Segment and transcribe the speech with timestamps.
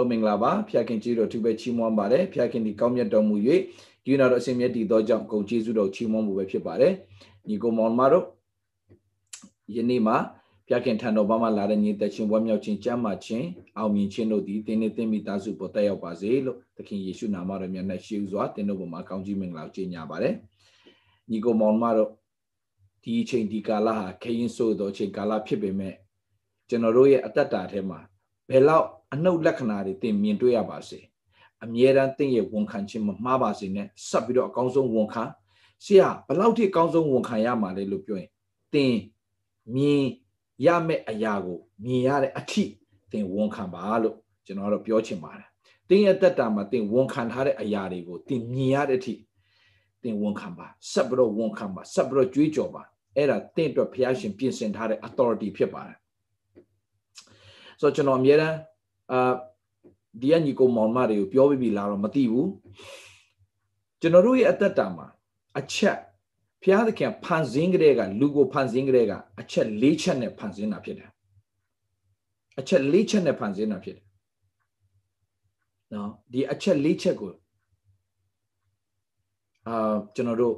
[0.00, 3.36] အားလုံးမင်္ဂလာပါဖျာခင်ကြီးတော်သူပဲချီးမွမ်းပါတယ်ဖျာခင်ဒီကောင်းမြတ်တော်မူ၍
[4.04, 6.92] ဒီနာတော်အစဉ်မြတ်တည်သောကြောင့်ဂုဏ်ကျေးဇူးတော်ချီးမွမ်းမှုပဲဖြစ်ပါတယ်
[7.48, 8.26] ညီကိုမောင်မတို့
[9.76, 10.16] ယနေ့မှာ
[10.68, 13.46] ဖျာခင်ထံတော်ဘာမှလာတဲ့ညီသက်ချင်းဝမ်းမြောက်ခြင်းကြမ်းမာခြင်း
[13.78, 20.34] အောင်မြင်ခြင်းတို့သည်တင်းနေသိမိသားစုပေါ်တက်ရောက်ပါစေလို့သခင်ယေရှုနာမတော်မြတ်နဲ့ရှေးဥစွာတင်းတို့ပေါ်မှာကောင်းကြီးမင်္ဂလာကိုကြေညာပါတယ်
[21.30, 22.10] ညီကိုမောင်မတို့
[23.02, 25.94] ဒီအချိန်ဒီကာလဟာခရင်ဆိုးသောအချိန်ကာလဖြစ်ပေမဲ့
[26.68, 28.00] ကျွန်တော်တို့ရဲ့အတ္တတာထဲမှာ
[28.50, 31.00] ဘယ်လောက် အနှုတ်လက္ခဏာတွေသင်မြင်တွေ့ရပါစေ
[31.64, 35.24] အမြဲတမ်းသင်ရဲ့ဝန်ခံခြင်းမမှားပါစေနဲ့ဆက်ပြီးတော့အကောင်းဆုံးဝန်ခံ
[35.84, 38.30] ဆရာဘယ်လောက်ထိအကောင်းဆုံးဝန်ခံရမှာလဲလို့ပြောရင်
[38.74, 38.94] သင်
[39.74, 40.04] မြင်
[40.66, 42.64] ရမယ့်အရာကိုမြင်ရတဲ့အထိ
[43.12, 44.16] သင်ဝန်ခံပါလို့
[44.46, 45.48] ကျွန်တော်တို့ပြောချင်ပါတယ်
[45.88, 49.14] သင်ရဲ့တက်တာမှာသင်ဝန်ခံထားတဲ့အရာတွေကိုသင်မြင်ရတဲ့အထိ
[50.02, 52.82] သင်ဝန်ခံပါဆက်ပြီးတော့ဝန်ခံပါဆက်ပြီးတော့ကြွေးကြော်ပါ
[53.16, 55.98] အဲ့ဒါသင်အတွက်ဘုရားရှင်ပြင်ဆင်ထားတဲ့ authority ဖြစ်ပါတယ်
[57.80, 58.56] ဆိုတော့ကျွန်တော်အမြဲတမ်း
[59.12, 59.32] အာ
[60.20, 62.48] ဒီကညီကောင်မောင်မတွေကိုပြောပြပြီလားတော့မသိဘူး
[64.00, 65.06] ကျွန်တော်တို့ရဲ့အသက်တာမှာ
[65.58, 65.98] အချက်
[66.62, 71.10] ဘုရားသခင်ဖန်ဆင်းကြတဲ့ကလူကိုဖန်ဆင်းကြတဲ့ကအချက်၄ချက်နဲ့ဖန်ဆင်းတာဖြစ်တယ်
[72.58, 74.06] အချက်၄ချက်နဲ့ဖန်ဆင်းတာဖြစ်တယ်
[75.92, 77.30] နော်ဒီအချက်၄ချက်ကို
[79.68, 80.54] အာကျွန်တော်တို့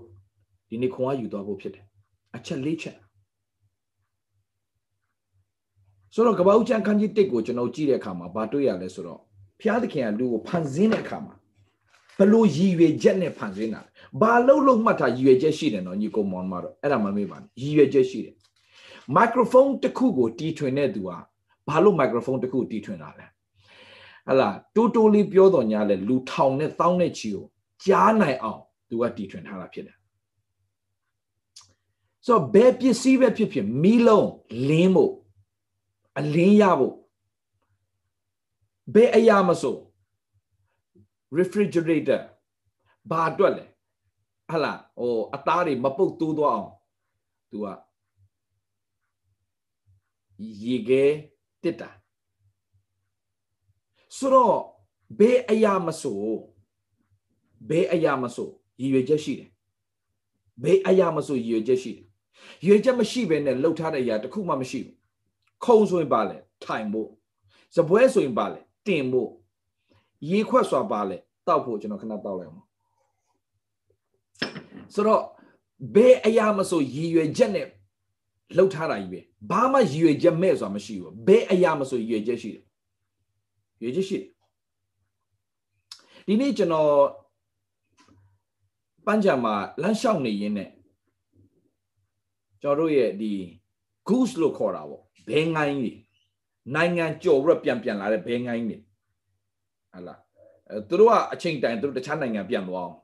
[0.69, 1.85] ဒီနေ့ခွန်အားယူသွားဖို့ဖြစ်တယ်
[2.37, 2.97] အချက်၄ချက်
[6.15, 9.21] ဆိုတော့ကပ္ပဦးကျမ်းခန်းကြီးတစ်ကိုကျွန်တော်ကြည့်တဲ့အခါမှာဘာတွေ့ရလဲဆိုတော့
[9.61, 11.35] ဘုရားသခင်ကလူကိုဖန်ဆင်းတဲ့အခါမှာ
[12.19, 13.81] ဘလို့ရည်ရွယ်ချက်နဲ့ဖန်ဆင်းတာ
[14.21, 18.35] ဘာလို့လို့မှတ်ထားရည်ရွယ်ချက်ရှိတယ်နော်ညီကောင်မောင်မတော့အဲ့ဒါမှမေးပါနဲ့ရည်ရွယ်ချက်ရှိတယ်
[19.15, 21.17] မိုက်ခရိုဖုန်းတစ်ခုကိုတီးထွင်တဲ့သူဟာ
[21.69, 23.27] ဘာလို့မိုက်ခရိုဖုန်းတစ်ခုတီးထွင်တာလဲ
[24.29, 27.45] ဟလာတိုးတိုးလေးပြောတော်ညာလဲလူထောင်နဲ့တောင်းတဲ့ချီကို
[27.85, 29.97] ကြားနိုင်အောင်သူကတီးထွင်ထားတာဖြစ်တယ်
[32.27, 34.29] ဆိုတော့ဘယ်ပစ္စည်းပဲဖြစ်ဖြစ်မီးလုံး
[34.69, 35.13] လင်းဖို့
[36.19, 36.95] အလင်းရဖို့
[38.95, 39.77] ဘယ်အရာမဆို
[41.39, 42.21] refrigerator
[43.11, 43.65] ဘာအတွက်လဲ
[44.51, 46.71] ဟလာဟိုအသားတွေမပုတ်တိုးသွားအောင်
[47.51, 47.67] तू က
[50.63, 51.05] ရေခဲ
[51.63, 51.91] တစ်တာ
[54.17, 54.57] ဆိုတော့
[55.19, 56.19] ဘယ်အရာမဆို
[57.69, 58.49] ဘယ်အရာမဆို
[58.81, 59.51] ရည်ရွယ်ချက်ရှိတယ်
[60.63, 62.07] ဘယ်အရာမဆိုရည်ရွယ်ချက်ရှိတယ်
[62.65, 64.97] ရည်ရွယ်ချက်မရှိဘဲနဲ့လှုပ်ထားတဲ့အရာတစ်ခုမှမရှိဘူး
[65.65, 67.09] ခုံဆိုရင်ပါလေထိုင်ဖို့
[67.77, 69.31] စပွဲဆိုရင်ပါလေတင်ဖို့
[70.31, 72.67] ရေခွက်စွာပါလေတောက်ဖို့ကျွန်တော်ခဏတောက်လိုက်အောင်
[74.95, 75.23] ဆိုတော့
[75.95, 77.67] ဘယ်အရာမဆိုရည်ရွယ်ချက်နဲ့
[78.57, 82.63] လှုပ်ထားတာကြီးပဲဘာမှရည်ရွယ်ချက်မဲ့ဆိုတာမရှိဘူးဘယ်အရာမဆိုရည်ရွယ်ချက်ရှိတယ်
[83.83, 84.27] ရည်ရွယ်ချက်ရှိတယ်
[86.27, 86.93] ဒီနေ့ကျွန်တော်
[89.07, 90.71] ပန်းချံမှာလမ်းလျှောက်နေရင်းနဲ့
[92.63, 93.33] ကျွန်တော်တို့ရဲ့ဒီ
[94.09, 95.99] goose လို့ခေါ်တာပေါ့ဘဲငိုင်းကြီး
[96.75, 98.83] နိုင်ငံကြော်ပြီးတော့ပြန်ပြန်လာတဲ့ဘဲငိုင်းကြီး
[99.95, 100.15] ဟလာ
[100.69, 102.97] အဲသူတို့ကအချိန်တိုင်သူတို့တခြားနိုင်ငံပြန်သွားအောင်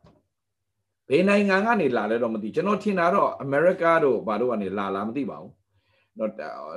[1.08, 5.52] ဘယ်နိုင်ငံကနေလာလဲတော့မသိကျွန်တော်ထင်တာတော့အမေရိကတို့ဘာတို့ကနေလာလာမသိပါဘူး
[6.18, 6.30] တော့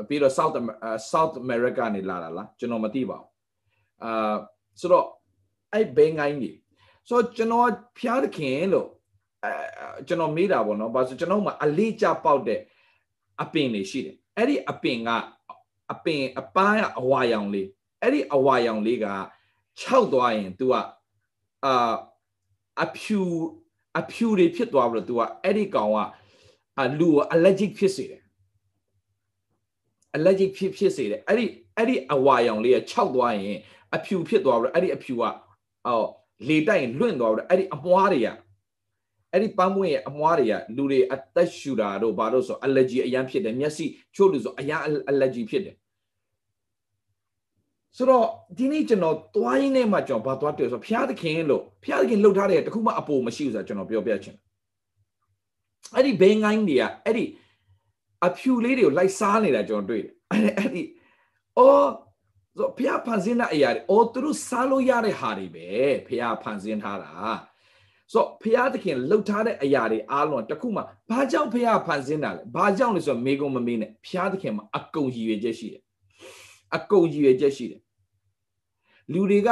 [0.08, 0.56] ပြီးတော့ South
[1.12, 3.28] South America နေလာတာလားကျွန်တော်မသိပါဘူး
[4.04, 4.36] အာ
[4.80, 5.06] ဆိုတော့
[5.74, 6.56] အဲ့ဘဲငိုင်းကြီး
[7.08, 7.70] ဆိုတော့ကျွန်တော်
[8.00, 8.88] ဖျားသခင်လို့
[9.44, 9.52] အဲ
[10.08, 12.60] ကျွန်တော်မေးတာပေါ့နော်ဘာလို့ကျွန်တော်မှအလေးကျပေါက်တဲ့
[13.44, 15.10] အပင်တွေရှိတယ်အဲ့ဒီအပင်က
[15.92, 17.68] အပင်အပန်းအဝါရောင်လေး
[18.02, 19.06] အဲ့ဒီအဝါရောင်လေးက
[19.80, 20.74] ခြောက်သွားရင် तू က
[21.66, 21.94] အာ
[22.84, 23.20] အဖြူ
[24.00, 25.98] အဖြူတွေဖြစ်သွားပြီးတော့ तू ကအဲ့ဒီကောင်က
[26.80, 28.22] အလူကို allergic ဖြစ်စေတယ်
[30.16, 31.46] allergic ဖြစ်ဖြစ်စေတယ်အဲ့ဒီ
[31.78, 33.58] အဲ့ဒီအဝါရောင်လေးကခြောက်သွားရင်
[33.96, 35.24] အဖြူဖြစ်သွားပြီးတော့အဲ့ဒီအဖြူက
[35.88, 36.08] အော်
[36.48, 38.28] လေတိုက်ရင်လွင့်သွားပြီးတော့အဲ့ဒီအမွှားတွေက
[39.34, 43.86] အဲ့ဒီပန်းပွင့်ရဲ့အမွှားတွေကလူတွေအသက်ရှူတာတို့ဘာလို့ဆို allergy အရန်ဖြစ်တယ်မျက်စိ
[44.16, 44.82] ချို့လူဆိုအရန်
[45.12, 45.76] allergy ဖြစ်တယ်
[47.98, 48.26] ဆိုတော့
[48.58, 54.42] ဒီနေ့ကျွန်တော်သွားရင်းနဲ့မှကျွန်တော်ဘာသွားတွေ့ဆိုဘုရားသခင်လို့ဘုရားသခင်လှုပ်ထားတဲ့တခုမှအပေါ်မရှိဘူးဆိုတာကျွန်တော်ပြောပြချင်တယ်
[55.96, 57.26] အဲ့ဒီဘဲငိုင်းတွေကအဲ့ဒီ
[58.26, 60.14] အဖြူလေးတွေကိုလိုက်စားနေတာကျွန်တော်တွေ့တယ်
[60.58, 60.84] အဲ့ဒီ
[61.58, 61.90] အော်
[62.58, 65.68] ဆိုဘုရားဖန်ဆင်းတဲ့အရာတွေအော်သူတို့စားလို့ရတဲ့ဟာတွေပဲ
[66.08, 67.12] ဘုရားဖန်ဆင်းထားတာ
[68.12, 75.84] ဆိုတော့ဘုရားသခင်လှုပ်ထားတဲ့အရာတွေအားလုံးတခုမှဘာကြောင့်ဘုရားဖန်ဆင်းတာလဲဘာကြောင့်လဲဆိုတော့မေကုံမမေးနဲ့ဘုရားသခင်မှာအကုန်ရည်ရွယ်ချက်ရှိတယ်
[76.76, 77.82] အကုန်ရည်ရွယ်ချက်ရှိတယ်
[79.14, 79.50] လူတွေက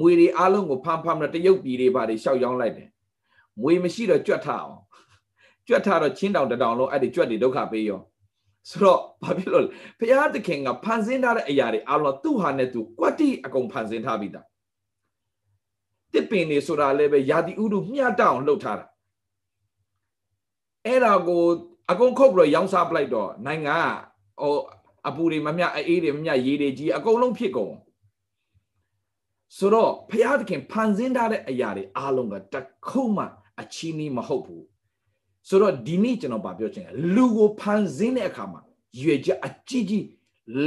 [0.00, 2.88] ငွေတွေအားလုံးကိုဖမ်းဖမ်းနဲ့တရုတ်ပြည်တွေဘာတွေရှောက်ရောင်းလိုက်တယ်
[3.62, 4.72] ငွေမရှိတော့ကြွတ်ထအောင်
[5.68, 8.00] ကြွတ်ထတော့ချင်းတောင်တတောင်လုံးအဲ့ဒီကြွတ်တွေဒုက္ခပေးရော
[8.70, 9.68] ဆိုတော့ဘာဖြစ်လို့လဲ
[9.98, 14.46] ဘုရားသခင်ကဖန်ဆင်းထားတဲ့အရာတွေအားလုံးသူ့ဟာနဲ့သူကွက်တိအကုန်ဖန်ဆင်းထားပြီးသား
[16.14, 18.86] တစ်ပင်နေဆိုတာလည်းပဲယာတိဥတုမျှတအောင်လှုပ်ထားတာ
[20.86, 21.42] အဲ့ဒါကို
[21.90, 24.54] အကုန်ခုတ်ပြီးတော့ရောင်းစားပလိုက်တော့နိုင်ငံကဟို
[25.08, 27.74] အပူတွေမမျှအေးတွေမမျှရေတွေကြီးအကုန်လုံးဖြစ်ကုန်
[29.58, 32.54] ဆိုတော့ဘုရားသခင်ဖန်ဆင်းထားတဲ့အရာတွေအားလုံးကတ
[32.88, 33.24] ခုမှ
[33.60, 34.64] အချီးနှီးမဟုတ်ဘူး
[35.48, 38.60] ဆိုတော့ဒီနေ့ကျွန်တော်ဗာပြောချင်တယ်လူကိုဖန်ဆင်းတဲ့အခါမှာ
[39.00, 40.04] ရွေချက်အကြီးကြီး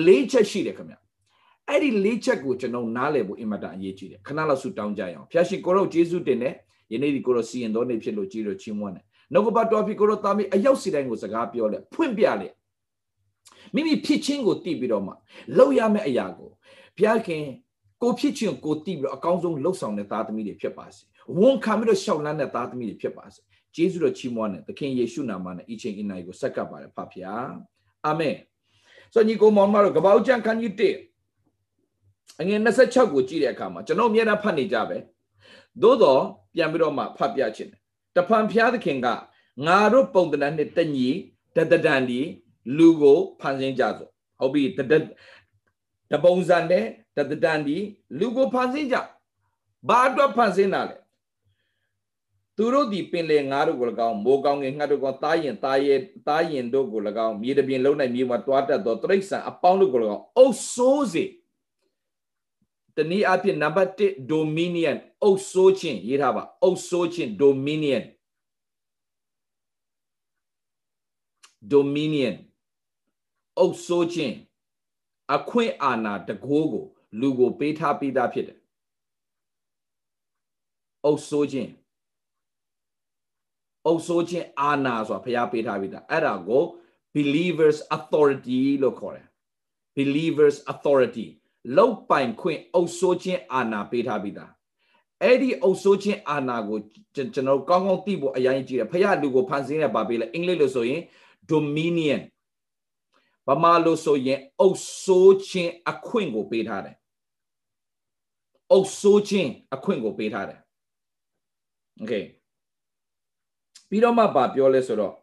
[0.06, 0.96] လေးချက်ရှိတယ်ခင်ဗျ
[1.70, 6.54] အဲ့ဒီလေးချက်ကိုကျွန်တော်နားလည်ဖို့အင်မတန်အရေးကြီးတယ်ခဏလောက်ဆုတောင်းကြရအောင်ဖျားရှိကိုရောယေရှုတင်တယ်
[6.92, 12.48] ယနေ့ဒီကိုရောစီရင်တော်နေဖြစ်လို့ကြီးလို့ချီးမွမ်းတယ်နှုတ်ကပတ်တော်ဖြစ်ကိုရောတာမီအရောက်စီတိုင်းကိုစကားပြောလေဖွင့်ပြလေ
[13.74, 15.14] မိမိဖြစ်ချင်းကိုတည်ပြီးတော့မှ
[15.58, 16.50] လောက်ရမယ့်အရာကို
[16.98, 17.44] ဘုရားခင်
[18.02, 21.02] ကိုဖြစ်ချင်းကိုတည်ပြီးတော့အကောင်းဆုံးလှုပ်ဆောင်တဲ့သားသမီးတွေဖြစ်ပါစေ
[21.40, 23.40] ဝန်ခံပြီးတော့ရှောက်လန်းတဲ့သားသမီးတွေဖြစ်ပါစေ
[23.76, 27.50] ဂျေဇုတော်ချီးမွမ်းတဲ့သခင်ယေရှုနာမနဲ့အချင်းအနိုင်ကိုဆက်ကပ်ပါတယ်ဖဖျား
[28.06, 28.36] အာမင်
[29.14, 31.17] ဆိုညီကိုမောင်မတို့ကပောက်ကျန်ခန်းကြီး1
[32.42, 34.98] အငယ်26ကိုကြည့်တဲ့အခါမှာကျွန်တော်အများအားဖတ်နေကြပဲ
[35.82, 36.22] သို့တော့
[36.56, 37.82] ပြန်ပြီးတော့မှဖတ်ပြခြင်းတယ်
[38.16, 39.08] တဖန်ဖျားသခင်က
[39.68, 41.10] ငါတို့ပုံတဏ္ဍနဲ့တညီ
[41.56, 42.20] တတတန်ဒီ
[42.78, 44.08] လူကိုဖန်ဆင်းကြဆို
[44.40, 44.94] ဟုတ်ပြီတတ
[46.12, 46.86] တပုံစံနဲ့
[47.18, 47.78] တတတန်ဒီ
[48.20, 48.98] လူကိုဖန်ဆင်းကြ
[49.90, 50.98] ဘာအတွက်ဖန်ဆင်းတာလဲ
[52.58, 61.24] သူတို့ဒီပင်လေငါတို့ကို၎င်းမိုးကောင်းငယ်ငှက်တို့ကောတားရင်တားရဲ့တားရင်တို့ကို၎င်းမြေတပြင်လုံးနိုင်မြေမှာတွားတတ်သောတရိษံအပေါင်းတို့ကို၎င်းအုပ်ဆိုးစေ
[62.98, 68.04] တနည်းအားဖြင့်နံပါတ်1 dominion အုပ်ဆိုးခြင်းရေးထားပါအုပ်ဆိုးခြင်း dominion
[71.74, 72.36] dominion
[73.60, 74.36] အုပ်ဆိုးခြင်း
[75.36, 76.86] အခွင့်အာဏာတကိုးကို
[77.20, 78.60] လူကိုပေးထားပြီးသားဖြစ်တယ်
[81.06, 81.72] အုပ်ဆိုးခြင်း
[83.86, 86.64] အုပ်ဆိုးခြင်းအာဏာဆိုတာဘုရားပေးထားပြီးသားအဲ့ဒါကို
[87.16, 89.28] believers authority လို့ခေါ်တယ်
[89.98, 91.28] believers authority
[91.76, 94.52] လောက်ပိုင်ခွင့်အုပ်ဆိုးခြင်းအာဏာပေးထားပြီးသား
[95.24, 96.80] အဲ့ဒီအုပ်ဆိုးခြင်းအာဏာကို
[97.16, 101.02] ကျွန်တော်ကောင်းကောင်းသိဖို့အရင်ကြည့်တယ်ဖခင်လူကိုဖန်ဆင်းရပါပေးလဲအင်္ဂလိပ်လို့ဆိုရင်
[101.50, 102.22] dominion
[103.48, 106.96] ဗမာလို့ဆိုရင်အုပ်ဆိုးခြင်းအခွင့်ကိုပေးထားတယ်
[108.72, 110.60] အုပ်ဆိုးခြင်းအခွင့်ကိုပေးထားတယ်
[112.02, 112.24] okay
[113.90, 115.14] ပြီးတော့မှဗာပြောလဲဆိုတော့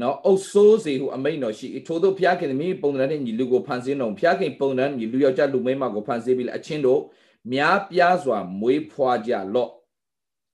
[0.00, 7.00] နော်အုပ်ဆိုးစေဟုအမိန်တော်ရှိထို့သောဘုရားခင်မိပုံသဏ္ဍာန်နှင့်ညီလူကိုဖန်ဆင်းတော်ဘုရားခင်ပုံသဏ္ဍာန်ညီလူယောက်ျားလူမိန်းမကိုဖန်ဆင်းပြီးလဲအချင်းတို့
[7.52, 9.70] များပြားစွာမွေးဖွားကြလော့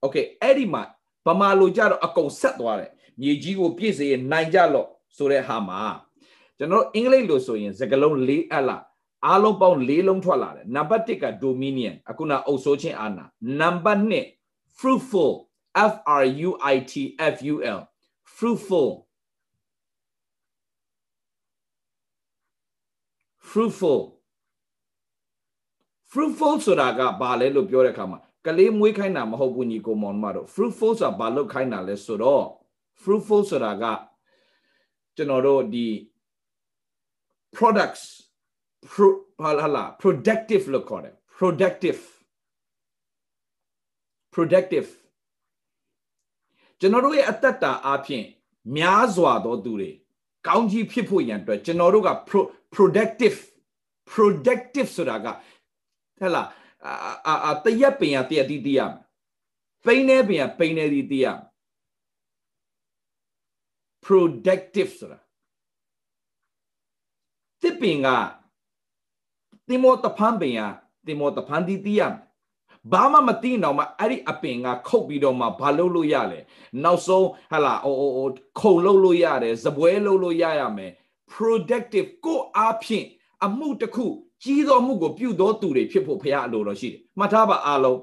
[0.01, 0.83] โอเคအဲ့ဒီမှာ
[1.25, 2.91] ဗမာလိုကြတော့အကုန်ဆက်သွားတယ်
[3.21, 5.81] မြေကြီးကိုပြည့်စေနိုင်ကြလော့ဆိုတဲ့ဟာမှာ
[6.57, 8.83] ကျွန်တော်အင်္ဂလိပ်လိုဆိုရင်စကားလုံး၄အလား
[9.25, 13.25] အားလုံးပေါင်း၄လုံးထွက်လာတယ်နံပါတ်1က dominion အခုနအုပ်ဆိုးခြင်းအာဏာ
[13.59, 15.33] နံပါတ်2 fruitful
[15.91, 16.93] f r u i t
[17.33, 17.79] f u l
[18.37, 18.89] fruitful
[23.54, 24.00] fruitful
[26.12, 32.44] fruitful ဆိုတာကဘာလဲလို့ပြောတဲ့အခါမှာကလေးမွေးခိုင်းတာမဟုတ်ဘူးညီကိုမောင်မတို့ fruitful ဆိုတာဘာလို့ခိုင်းတာလဲဆိုတော့
[33.02, 33.84] fruitful ဆိုတာက
[35.16, 35.86] ကျွန်တော်တို့ဒီ
[37.56, 38.04] products
[38.90, 39.08] pro
[39.42, 42.00] ဘာလာ productive လို့ခေါ်တယ် productive
[44.34, 44.88] productive
[46.80, 48.24] ကျွန်တော်တို့ရဲ့အသက်တာအပြင်
[48.76, 49.90] များစွာသောသူတွေ
[50.46, 52.10] ကောင်းကြီးဖြစ်ဖို့ရန်အတွက်ကျွန်တော်တို့က
[52.74, 53.38] productive
[54.12, 55.26] productive ဆိုတာက
[56.20, 56.48] ဟဲ့လား
[56.86, 58.94] အာအာတရက်ပင်ရတရက်တီးတီးရမယ်
[59.84, 61.40] ပိန်းနေပင်ရပိန်းနေတီးတီးရမယ်
[64.04, 65.20] productive ဆိုတာ
[67.62, 68.08] တစ်ပင်က
[69.68, 70.60] တိမောတဖန်ပင်ရ
[71.06, 72.24] တိမောတဖန်တီးတီးရမယ်
[72.92, 76.40] ဘာမှမသိတော့မှအဲ့ဒီအပင်ကခုတ်ပြီးတော့မှဘာလုပ်လို့ရလဲ
[76.82, 78.28] နောက်ဆုံးဟာလာအိုအို
[78.60, 80.92] ခုံလုပ်လို့ရတယ်ဇပွဲလုပ်လို့ရရမယ်
[81.32, 83.06] productive ကိုအားဖြင့်
[83.44, 84.06] အမှုတစ်ခု
[84.42, 88.00] ကြီးသောမှုကိုပြုသောသူတွေဖြစ်ဖို့ဖရားအလိုတော်ရှိတယ်မှတ်ထားပါအားလုံး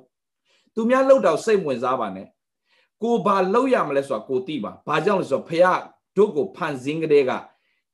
[0.76, 2.28] သူများလှုပ်တော့စိတ်ဝင်စားပါနဲ့
[3.04, 5.82] ကိုဘာလှုပ်ရမလဲဆိုတာကိုသိပါဘာကြောင့်လဲဆိုတော့ဖရား
[6.18, 7.32] တို့ကိုဖန်ဆင်းကလေးက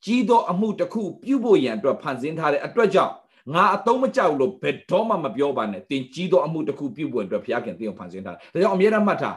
[0.05, 3.13] ကြီးသောအမှုတစ်ခုပြုဖို့ရန်အတွက်ဖန်ဆင်းထားတဲ့အတွက်ကြောင့်
[3.53, 9.35] ငါအတုံးမကြောက်လို့ဘယ်တော့မှမပြောပါနဲ့တင်ကြီးသောအမှုတစ်ခုပြုဖို့အတွက်ဘုရားခင်တင်ကိုဖန်ဆင်းထားတယ်ဒါကြောင့်အမြဲတမ်းမှတ်ထား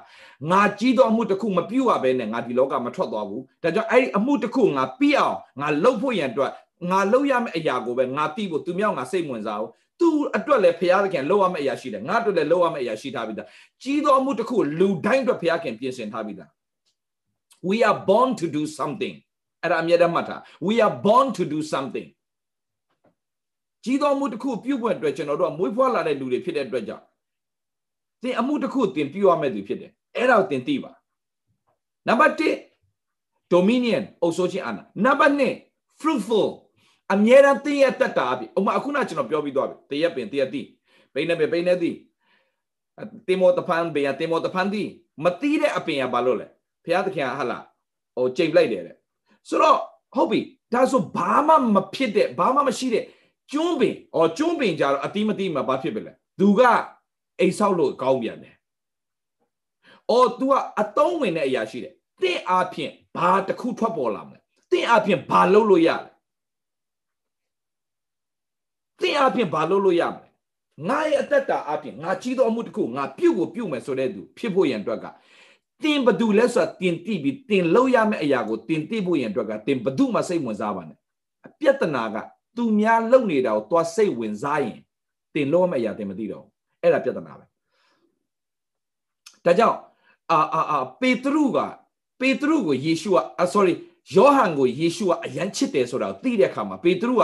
[0.51, 6.51] ငါကြီးသောအမှုတစ်ခုမပြုတ်ရဘဲနဲ့ငါဒီလောကမထွက်သွားဘူးဒါကြောင့်အဲ့ဒီအမှုတစ်ခုငါပြီးအောင်ငါလုပ်ဖို့ရန်အတွက်
[6.91, 13.49] ငါလုပ်ရမယ့်အရာကိုပဲငါပြီးဖို့သူမြောက်ငါစိတ်ဝင်စားဘူးသူအတွက်လည်းဘုရားခင်လုပ်ရမယ့်အရာရှိတယ်ငါအတွက်လည်းလုပ်ရမယ့်အရာရှိထားပြီးသား
[13.83, 16.51] ကြီးသောအမှုတစ်ခုလူတိုင်းအတွက်ဘုရားခင်ပြင်ဆင်ထားပြီးသား
[17.69, 19.15] we are born to do something
[19.63, 22.09] အဲ့ဒါအမြဲတမ်းမှတ်ထား we are born to do something
[23.85, 27.05] ကြီးသောမှုတစ်ခုပြုတ်ဖွယ်အတွက်ကျွန်တော်တို့ကမွေးဖွားလာတဲ့လူတွေဖြစ်တဲ့အတွက်ကြောင့်
[28.23, 30.93] သင်အမှုတစ်ခုသင်ပြုရမယ့်သူဖြစ်တယ်အဲ့ဒါကိုသင်သိပါ
[32.09, 36.49] နံပါတ်1 dominion အုပ်စိုးခြင်းအာဏာနံပါတ်2 fruitful
[37.13, 40.63] အမြဲတမ်းသင်ရဲ့တက်တာအဖြစ်ဥမာအခုနကျွန်တော်ပြောပြီးသွားပြီတရက်ပင်တရက်တိ
[41.15, 41.91] ပိနေပပိနေတိ
[43.27, 44.83] တေမောတဖန်ဘေယတေမောတဖန်တိ
[45.25, 46.47] မတိတဲ့အပင်ကဘာလို့လဲ
[46.85, 47.59] ဘုရားသခင်ကဟာလာ
[48.17, 48.97] ဟိုချိန်လိုက်တယ်တဲ့
[49.49, 49.79] ဆိုတော့
[50.15, 50.41] ဟုတ်ပြီ
[50.73, 53.05] ဒါဆိုဘာမှမဖြစ်တဲ့ဘာမှမရှိတဲ့
[53.53, 56.61] ကျွန်းပင်ဩကျွန်းပင်ကြတော့အတိမတိမှာဘာဖြစ်ပြီလဲသူက
[57.41, 58.55] အိမ်ဆောက်လို့ကောင်းပြန်တယ်။
[60.11, 64.39] အော် तू ကအတုံးဝင်တဲ့အရာရှိတယ်။တင့်အားဖြင့်ဘာတစ်ခုထွက်ပေါ်လာမလဲ။
[64.71, 66.11] တင့်အားဖြင့်ဘာလုပ်လို့ရလဲ။
[69.01, 70.29] တင့်အားဖြင့်ဘာလုပ်လို့ရမလဲ။
[70.89, 75.07] ငါရဲ့အသက်တာအားဖြင့်ငါကြီးသောအမှုတစ်ခုငါပြုတ်ကိုပြုတ်မယ်ဆိုတဲ့သူဖြစ်ဖို့ရန်အတွက်က
[75.83, 80.99] တင်ဘသူလဲဆိုတာတင်တိပြီးတင်လို့ရမယ့်အရာကိုတင်တိဖို့ရန်အတွက်ကတင်ဘသူမှစိတ်ဝင်စားပါနဲ့။
[81.47, 82.17] အပြဿနာက
[82.57, 84.79] သူများလုပ်နေတာကိုသွားစိတ်ဝင်စားရင်
[85.35, 86.53] တင်လို့မယ့်အရာတင်မသိတော့ဘူး။
[86.83, 87.45] အဲ့ဒါပြဿနာပဲ
[89.45, 89.79] ဒါကြောင့်
[90.31, 91.59] အာအာအာပေတရုက
[92.21, 93.19] ပေတရုကိုယေရှုက
[93.55, 93.75] sorry
[94.15, 97.23] ယောဟန်ကိုယေရှုကအယမ်းချစ်တယ်ဆိုတာကိုသိတဲ့အခါမှာပေတရုက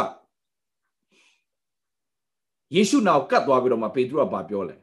[2.74, 4.76] ယေရှုနောက်ကတ်သွားပြီးတော့မှပေတရုကဘာပြောလဲ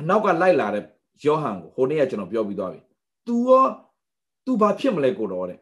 [0.00, 0.84] အနောက်ကလိုက်လာတဲ့
[1.24, 2.80] ယောဟန်ကိုဟိုနေ့ကကျွန်တော်ပြောပြီးသွားပြီ
[3.26, 3.64] तू ရော
[4.44, 5.58] तू ဘာဖြစ်မလဲကိုတော့တဲ့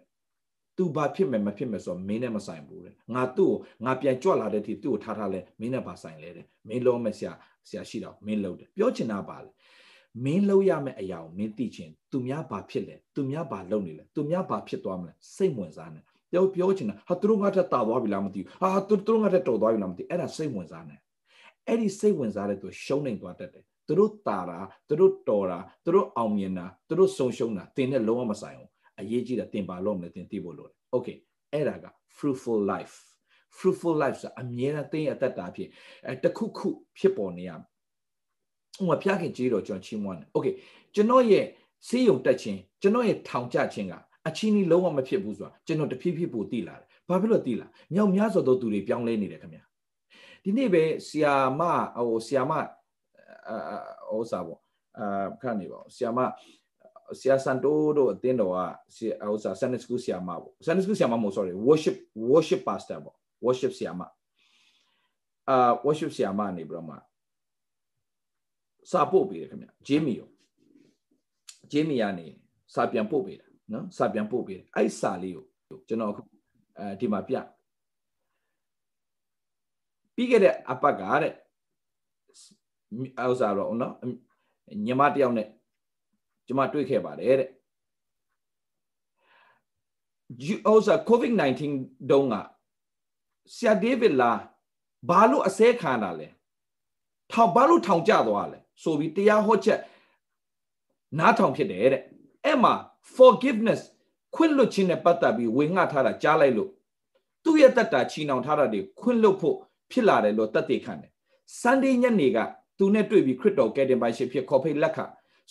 [0.77, 7.33] तू ဘာဖြစ်မယ်မဖြစ်မယ်ဆိုတော့မင်းနဲ့မဆိုင်ဘူးတဲ့ငါသူ့ကိုငါပြန်ကြွလာတဲ့အထိသူ့ကိုထားထားလဲမင်းနဲ့ဘာဆိုင်လဲတဲ့မင်းလုံးမဆရာ
[7.69, 9.51] ဆရာရှိတော့မင်းလုံးတယ်ပြောချင်တာပါလေ
[10.25, 16.01] မင်းလုပ်ရမယ့်အရာကိုမင်းသိချင်းသူများဘာဖြစ်လဲသူများဘာလုပ်နေလဲသူများဘာဖြစ်သွားမလဲစိတ်ဝင်စားနေ
[16.33, 20.97] ပြောပြောချင်တာဟာသူတို့ငါထက်တာသွားပြီလားမသိဘူးဟာသူတို့ငါထက်တော်သွားပြီလားမသိအဲ့ဒါစိတ်ဝင်စားနေ
[21.67, 28.71] အဲ့ဒီစိတ်ဝင်စားတဲ့သူရှုံးနေသွားတတ်တယ်သူတို့တာတာသူတို့တော်တာသူတို့အောင်မြင်တာသူတို့ဆုံရှုံတာတင်နဲ့လုံးဝမဆိုင်ဘူး
[29.03, 31.17] အရေးကြီးတာတင်ပါလို့မလဲတင်သိဖို့လိုတယ် okay
[31.53, 32.97] အဲ့ဒါက fruitful life
[33.59, 35.69] fruitful life ဆိုအမြဲတမ်းသိရတတ်တာဖြစ်
[36.07, 36.69] အဲတခုခု
[36.99, 37.57] ဖြစ်ပေါ်နေရဥ
[38.89, 40.55] မာဖျားခင်ကြေးတော်ကျွန်တော်ချီးမွမ်းတယ်။ Okay
[40.95, 41.45] ကျွန်တော်ရဲ့
[41.89, 43.95] စေးရုံတက်ခြင်းကျွန်တော်ရဲ့ထောင်ကျခြင်းက
[44.29, 49.63] အချင်းကြီးလုံးဝမဖြစ်ဘူးဆိုတာကျွန်တော်တဖြည်းဖြည်းပိုသိလာတယ်။ဘာဖြစ်လို့သိလာ။မြောက်များစွာသောသူတွေပြောင်းလဲနေတယ်ခင်ဗျာ။
[50.45, 51.61] ဒီနေ့ပဲဆီယာမ
[51.97, 52.53] ဟိုဆီယာမ
[53.49, 53.57] အာ
[54.11, 54.61] ဟိုစားပေါ့
[54.99, 56.21] အာခဏနေပါဦးဆီယာမ
[57.21, 58.59] ဆီယာစန်တိုတို့အတင်းတော်က
[58.95, 61.97] ဆီဟိုစား Sunday School ဆီယာမပေါ့ Sunday School ဆီယာမမဟုတ် sorry worship
[62.31, 63.17] worship pastor ပေါ့
[63.47, 64.01] worship ဆီယာမ
[65.49, 66.97] အာ worship ဆီယာမနေပြီးတော့မှ
[68.91, 70.29] စာပို့ပေးတယ်ခင်ဗျဂျေမီရော
[71.71, 72.27] ဂျေမီကနေ
[72.75, 75.47] စာပြန်ပို့ပေးတာနော်စာပြန်ပို့ပေးတယ်အဲ့စာလေးကို
[75.89, 76.23] ကျွန်တော်အခု
[76.79, 77.35] အဲဒီမှာပြ
[80.15, 81.33] ပြီးခဲ့တဲ့အပတ်ကတဲ့
[83.31, 83.95] ဥစားတော့နော်
[84.87, 85.49] ညီမတယောက်နဲ့
[86.47, 87.49] ကျွန်မတွေ့ခဲ့ပါတယ်တဲ့
[90.73, 91.63] ဥစား covid-19
[92.11, 92.35] တုန်းက
[93.55, 94.33] ဆရာဒေးဗစ်လာ
[95.09, 96.29] ဘာလို့အစဲခံတာလဲ
[97.33, 99.81] ထောင်ဘာလို့ထောင်ကျသွားလဲဆိုပြီးတရားဟောချက်
[101.19, 102.03] နားထောင်ဖြစ်တယ်တဲ့
[102.45, 102.75] အဲ့မှာ
[103.17, 103.81] forgiveness
[104.35, 106.71] ခွင့်လွတ်ခြင်းနဲ့ပတ်သက်ပြီးဝေငှထားတာကြားလိုက်လို့
[107.45, 109.57] သူ့ရဲ့တတ်တာချီနှောင်ထားတာတွေခွင့်လွတ်ဖို့
[109.91, 111.11] ဖြစ်လာတယ်လို့တတ်သိခံတယ်။
[111.61, 112.39] Sunday ညနေက
[112.79, 114.99] သူနဲ့တွေ့ပြီးခရစ်တော်ကယ်တင်ပိုင်ရှင်ဖြစ်ခေါ်ဖိတ်လက်ခ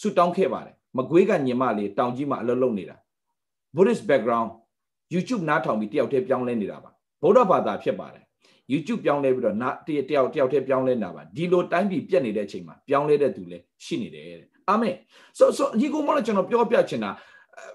[0.02, 2.96] ဆူတောင်းခဲ့ပါတယ်။ မကွေးကညီမလေးတောင်ကြီးမှာအလုပ်လုပ်နေတာ။
[3.76, 4.50] Buddhist background
[5.14, 8.26] YouTube နားထောင်ပြီးတယောက်တည်းပြောင်းလဲနေတာပါ။ဗုဒ္ဓဘာသာဖြစ်ပါတယ်
[8.72, 14.96] YouTube ပြောင်းလဲပြီးတော့နာတယောက်တယောက်တည်းပြောင်းလဲနေတာပါဒီလိုတိုင်းပြည်ပြက်နေတဲ့အချိန်မှာပြောင်းလဲတဲ့သူလည်းရှိနေတယ်တဲ့အာမင်
[15.38, 17.12] ဆိုဆိုဒီကုမောလည်းကျွန်တော်ပြောပြချင်တာ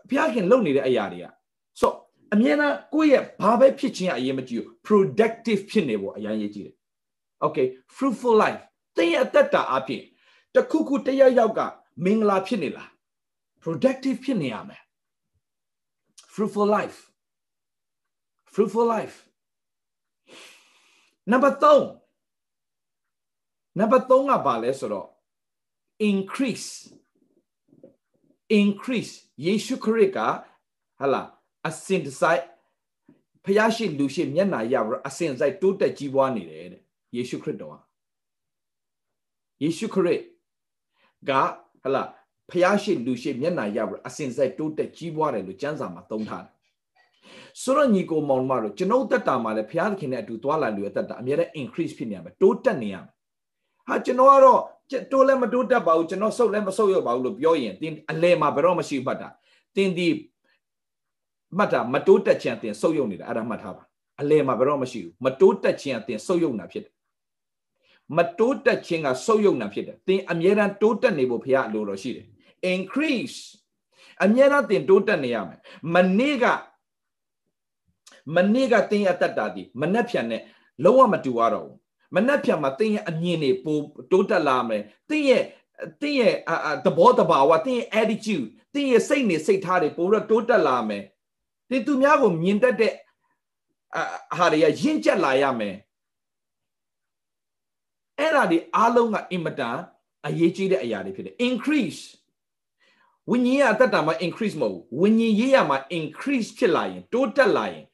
[0.08, 1.26] ဘုရားခင်လုပ်နေတဲ့အရာတွေက
[1.80, 1.92] ဆို
[2.34, 6.76] အမြဲတမ်းကိုယ့်ရဲ့ဘာပဲဖြစ်ခြင်းအရေးမကြီးဘူး productive ဖြစ်နေဖို့အရင်ရေးကြည့်တယ်
[7.44, 8.62] okay fruitful life
[8.96, 10.02] တင်းရဲ့အသက်တာအပြင်
[10.54, 11.60] တခုခုတယောက်ယောက်က
[12.04, 12.90] မင်္ဂလာဖြစ်နေလား
[13.62, 14.82] productive ဖြစ်နေရမယ်
[16.32, 16.98] fruitful life
[18.52, 19.16] fruitful life
[21.30, 21.84] number 3
[23.78, 25.08] number 3ကဘာလဲဆိုတော့
[26.10, 26.70] increase
[28.60, 29.12] increase
[29.46, 30.18] ယေရှုခရစ်က
[30.98, 31.22] ဟာလာ
[31.68, 32.42] အစင်တဆိုင်
[33.44, 36.82] ဖျားရှိလူရှိမျက်နာရပြီးအစင်ဆိုင်တိုးတက်ကြီးပွားနေတယ်တဲ့
[37.16, 37.78] ယေရှုခရစ်တော်ဟာ
[39.62, 40.22] ယေရှုခရစ်
[41.28, 41.30] က
[41.82, 42.02] ဟာလာ
[42.50, 46.52] ဖျားရှိလူရှိမျက်နာရပြီးအစင်ဆိုင်တိုးတက်ကြီးပွားတယ်လို့ကျမ်းစာမှာသုံးထားတယ်
[47.62, 53.04] ဆိုတော့ညီကိုမောင်မတို့ကျွန်ုပ်တက်တာမှာလည်းဘုရားသခင်နဲ့အတူသွားလာလူရဲ့တက်တာအများနဲ့ increase ဖြစ်နေရမယ်တိုးတက်နေရမယ်
[53.88, 54.60] ဟာကျွန်တော်ကတော့
[55.12, 59.28] တိုးလည်းမတိုးတက်ပါဘူးကျွန်တော်ဆုတ်လည်းမဆုတ်ရပါဘူးလို့ပြောရင်တင်းအလဲမှာဘယ်တော့မှရှိမှတ်တာ
[59.76, 60.08] တင်းဒီ
[61.56, 63.82] မှတ်တာမတိုးတက်ခြင်းအတင်ဆုတ်ယုံနေတာအဲ့ဒါမှတ်ထားပါ
[64.20, 66.92] အလဲမှာဘယ်တော့မှရှိဘူးမတိုးတက်ခြင်းအတင်ဆုတ်ယုံတာဖြစ်တယ်
[68.16, 72.26] မတိုးတက်ခြင်းကဆုတ်ယုံတာဖြစ်တယ်တင်းအမြဲတမ်းတိုးတက်နေဖို့ဘုရားအလိုတော်ရှိတယ်
[72.74, 73.38] increase
[74.24, 75.60] အမြဲတမ်းတင်တိုးတက်နေရမယ်
[75.94, 76.44] မနေ့က
[78.34, 80.42] မနေ့ကတင်းရတတ်တာဒီမနှက်ဖြန်နဲ့
[80.84, 81.76] လုံးဝမတူရတော့ဘူး
[82.14, 83.78] မနှက်ဖြန်မှာတင်းရဲ့အမြင်တွေပို
[84.10, 85.44] တိုးတက်လာမယ်တင်းရဲ့
[86.00, 86.34] တင်းရဲ့
[86.84, 91.04] သဘောတဘာဝတင်းရဲ့ attitude တင်းရဲ့စိတ်နေစိတ်ထားတွေပိုတော့တိုးတက်လာမယ်
[91.70, 92.92] တင်းသူများကိုမြင်တတ်တဲ့
[94.36, 95.76] ဟာတွေကရင့်ကျက်လာရမယ်
[98.18, 99.78] အဲ့ဒါဒီအားလုံးကအင်မတန်
[100.26, 102.00] အရေးကြီးတဲ့အရာတွေဖြစ်တယ် increase
[103.30, 107.84] ဝိညာဉ်ရအတ္တမှာ increase မဟုတ်ဘူးဝိညာဉ်ရေးရမှာ increase ဖြစ်လာရင်တိုးတက်လာရင်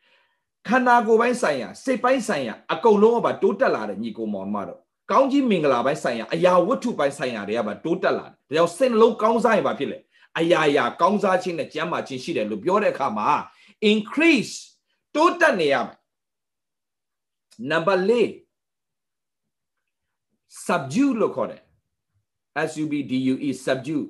[0.68, 9.98] ခန္ဓာကိုယ်ပိုင်းဆိုင်ရာစိတ်ပိုင်းဆိုင်ရာအကုန်လုံးကပါတိုးတက်လာတဲ့ညီကိုမောင်မတော်ကောင်းကြီးမင်္ဂလာပိုင်းဆိုင်ရာအရာဝတ္ထုပိုင်းဆိုင်ရာတွေကပါတိုးတက်လာတယ်ဒါကြောင့်စိတ်နှလုံးကောင်းစားရင်ပါဖြစ်လေ
[10.38, 13.28] အရာရာကောင်းစားခြင်းနဲ့ကျမ်းမာခြင်းရှိတယ်လို့ပြောတဲ့အခါမှာ
[13.92, 14.54] increase
[15.14, 15.98] တိုးတက်နေရမယ်
[17.70, 18.10] number 4
[20.66, 21.62] subdue လို့ခေါ်တယ်
[22.68, 24.04] S U B D U E subdue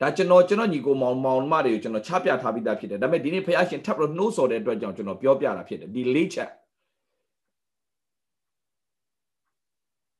[0.00, 6.50] ဒါကျွန်တော်ကျွန်တော်ညီကိုမောင်မောင်မတွေကိုကျွန်တော်ချပြထားပြီးသားဖြစ်တယ်ဒါပေမဲ့ဒီနေ့ဖះရှင်ထပ်ပြီးနှိုးဆော်တဲ့အတွက်ကြောင့်ကျွန်တော်ပြောပြတာဖြစ်တယ်ဒီလေးချက်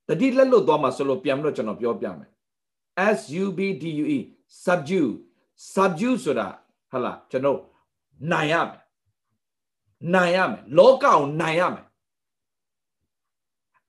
[0.09, 2.31] တတိလက်လွတ်သွားမှာဆိုလို့ပြန်ပြီးတော့ကျွန်တော်ပြောပြမယ်
[3.17, 4.19] S U B D U E
[4.65, 5.11] subdue
[5.75, 6.47] subdue ဆိုတာ
[6.91, 7.59] ဟလာကျွန်တော်
[8.33, 8.81] နိုင်ရမယ်
[10.15, 11.85] နိုင်ရမယ်လောကကိုနိုင်ရမယ်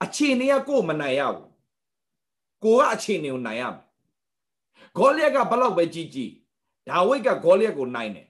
[0.02, 1.48] အခြေအနေကကိုယ်မနိုင်ရဘူး
[2.64, 3.89] ကိုကအခြေအနေကိုနိုင်ရမယ်
[4.96, 6.30] ဂေါလိယက်ကဘလောက်ပဲကြီးကြီး
[6.88, 8.26] ဒါဝိဒ်ကဂေါလိယက်ကိုနိုင်တယ်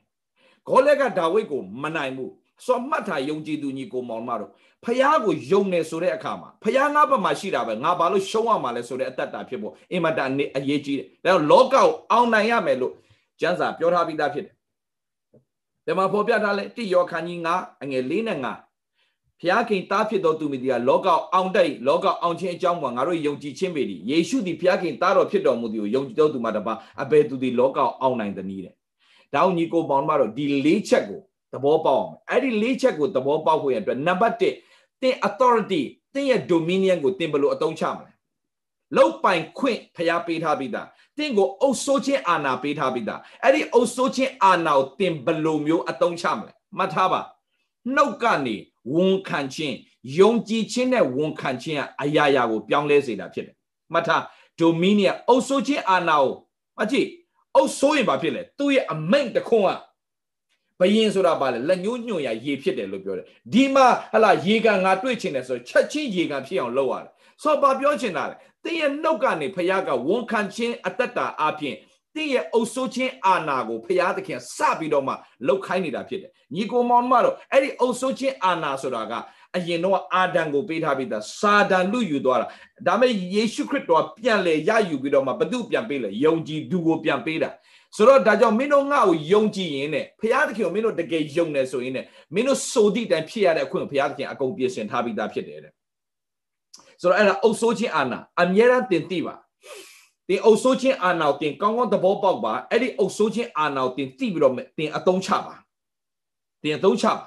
[0.69, 2.33] ဂေါလိယက်ကဒါဝိဒ်ကိုမနိုင်ဘူး
[2.67, 4.51] စောမှတ်ထားယုံကြည်သူညီကိုမောင်မတို့
[4.85, 12.95] ဖះကိုယုံနေဆိုတဲ့အခါမှာဖះငါဘက်မှာရှိတာပဲငါဘာလို့ရှုံးရမှာလဲဆိုတဲ့အတ္တတာဖြစ်ဖို့အင်မတန်အရေးကြီးတယ်ဒါကြောင့်လောကကိုအောင်နိုင်ရမယ်လို့
[13.41, 14.55] ကျမ်းစာပြောထားပြီးသားဖြစ်တယ်
[15.87, 18.70] ဒီမှာဖော်ပြထားလဲတိယောခန်းကြီး9အငယ်၄နဲ့9
[19.43, 28.75] ဖျားခင်သားဖြစ်သောသူမိဒီကလောကအောင်တိုက်လောကအောင်ခြင်းအကြောင်းမှာငါတို့ယုံကြည်ခြင်းပေသည်ယေရှုသည်ဖျားခင်သားတော်ဖြစ်တော်မူသည်ကိုယုံကြည်သောသူမှတပါအဘယ်သူသည်လောကအောင်နိုင်သနည်းတဲ့။
[29.33, 31.21] ဒါအောင်ညီကိုပေါင်းမတော့ဒီ၄ချက်ကို
[31.53, 34.43] သဘောပေါက်အောင်အဲ့ဒီ၄ချက်ကိုသဘောပေါက်ဖို့ရအတွက်နံပါတ်1
[35.03, 35.83] သင် authority
[36.15, 38.13] သင်ရဲ့ dominion ကိုသင်ဘယ်လိုအသုံးချမလဲ။
[38.97, 47.21] လောက်ပိုင်ခွင့်ဖျားပေးထားပြီးသားတင့်ကိုအုပ်ဆိုးခြင်းအာဏာပေးထားပြီးသားအဲ့ဒီအုပ်ဆိုးခြင်းအာဏာကိုတင်ဘယ်လိုမျိုးအသုံးချမလဲမှတ်ထားပါ
[47.95, 48.57] နှုတ်ကနေ
[48.93, 49.77] ဝန်ခံခြင်း
[50.19, 53.57] ယုံကြည်ခြင်းနဲ့ဝန်ခံခြင်းကအရာရာကိုပြောင်းလဲစေတာဖြစ်တယ်
[53.93, 54.23] မှတ်ထား
[54.61, 56.33] dominion အုပ်စိုးခြင်းအာဏာကို
[56.79, 57.09] မကြည့်
[57.57, 59.71] အုပ်စိုးရင်ဘာဖြစ်လဲသူ့ရဲ့အမိန့်တခွန်းက
[60.81, 67.11] ဘယင်ဆိုတာဘာလဲလက်ညှိုးညွှန်ရရေဖြစ်တယ်လို့ပြောတယ်ဒီမှာဟလာရေကန်ငါတွေ့ချင်တယ်ဆိုချက်ချင်းရေကန်ဖြစ်အောင်လုပ်ရတယ်
[67.43, 71.75] ဆိုတော့ဘာပြောချင်တာလဲတင်းရဲ့နှုတ်ကနေဖခင်ကဝန်ခံခြင်းအတ္တတာအပြင်
[72.15, 75.15] တင်းရဲ့အုပ်စိုးခြင်းအာဏာကိုဖခင်သခင်စပြီးတော့မှ
[75.47, 79.13] လှုပ်ခိုင်းနေတာဖြစ်တယ်ညီကိုမောင်မတော့အဲ့ဒီအုပ်စိုးခြင်းအာဏာဆိုတာက
[79.57, 82.47] အရင်တော့အာဒံကိုပေးထားပြီးသားစာဒန်လူယူသွားတာ
[82.87, 87.51] ဒါပေမဲ့ယေရှုခရစ်တော်ပြန်လေရယူပြီးတော့မှဘသူပြန်ပေးလဲယုံကြည်သူကိုပြန်ပေးတာ
[87.97, 95.73] ဆိုတော့ဒါကြောင့်မင်းတို့ငါ့ကိုယုံကြည်ရင်နဲ့ဘုရားသခင်ကိုမင်းတို့တကယ်ယုံနေဆိုရင်နဲ့မင်းတို့စိုးသည့်တိုင်ဖြစ်ရတဲ့အခွင့်ကိုဘုရားသခင်အကုန်ပြင်ဆင်ထားပြီးသားဖြစ်တယ်တဲ့
[97.01, 99.35] ဆိုတော့အဲ့ဒါအုပ်ဆိုးခြင်းအာဏာအမြဲတမ်းတင်သိပါ
[100.31, 105.55] တင်အုပ်ဆိုးခြင်းအာဏာကိုတင်ကောင်းကောင်းသဘောပေါက်ပါအဲ့ဒီအုပ်ဆိုးခြင်းအာဏာကိုတင်သိပြီးတော့တင်အသုံးချပါ
[106.63, 107.27] တင်အသုံးချပါ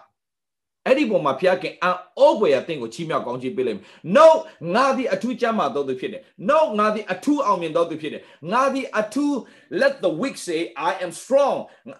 [0.87, 4.27] အဲ့ဒီပုံမှာဖျားခင်အံ့ဩဖွယ်ရတင့်ကိုချီးမြှောက်ကောင်းချီးပေးလိုက်မယ်။ No
[4.75, 9.33] ငါသည်အထူးကျမ်းမာသောသူဖြစ်တယ်။ No ငါသည်အထူးအောင်မြင်သောသူဖြစ်တယ်။ငါသည်အထူး
[9.81, 11.57] let the weak say I am strong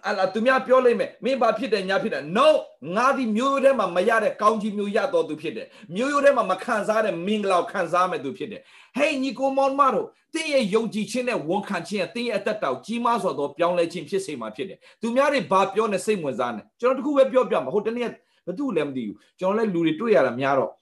[0.08, 2.48] အလားသူများပြောလိုက်မယ်မင်းဘာဖြစ်တယ်ညာဖြစ်တယ် No
[2.96, 5.66] ငါသည်မျိုးရိုးထဲမှာမရတဲ့ကောင်းချီးမျိုးရသောသူဖြစ်တယ်။
[5.96, 8.60] မျိုးရိုးထဲမှာမခံစားတဲ့မင်္ဂလာကိုခံစားမဲ့သူဖြစ်တယ်။
[8.98, 18.08] Hey ညီကိုမောင်မတို့တင်းရဲ့ယုံကြည်ခြင်းနဲ့ဝန်ခံခြင်းရဲ့တင်းရဲ့အသက်တာကိုကြီးမားစွာသောပြောင်းလဲခြင်းဖြစ်စေမှာဖြစ်တယ်။သူများတွေဘာပြောနေစိတ်ဝင်စားနေကျွန်တော်တခုပဲပြောပြမှာဟိုတနေ့
[18.47, 20.73] ဘသူလည်းမသိဘူးကျွန်တော်လည်းလူတွေတွေ့ရတာများတော့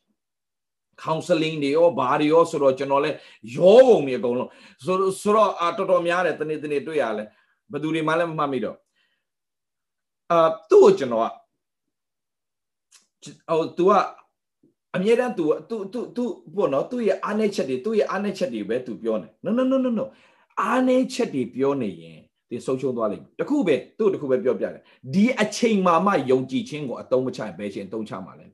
[1.04, 3.16] counseling တွေရောဘာတွေရောဆိုတော့ကျွန်တော်လည်း
[3.56, 4.50] ရောပုံနေအကုန်လုံး
[4.86, 7.24] ဆိုဆိုတော့အာတော်တော်များတယ်တနေ့တနေ့တွေ့ရလဲ
[7.72, 8.78] ဘသူတွေမှလည်းမမှတ်မိတော့
[10.32, 11.26] အာသူ့ကိုကျွန်တော်က
[13.50, 13.92] ဟို तू က
[14.96, 16.24] အမြဲတမ်း तू तू तू तू
[16.56, 20.06] ပေါ့နော်သူ့ရဲ့အားနည်းချက်တွေသူ့ရဲ့အားနည်းချက်တွေပဲ तू ပြောနေ no no no no no
[20.62, 22.22] အားနည်းချက်တွေပြောနေရင်
[22.53, 24.83] သင်ဆုံးရှုံးသွားလိမ့်မယ်တခုပဲသူ့တခုပဲပြောပြတယ်
[25.15, 28.47] ဒီအချိန်မှမှယုံကြည်ခြင်းကိုအတုံးမချရင်ဘယ်ချိန်တုံးချမှာလဲ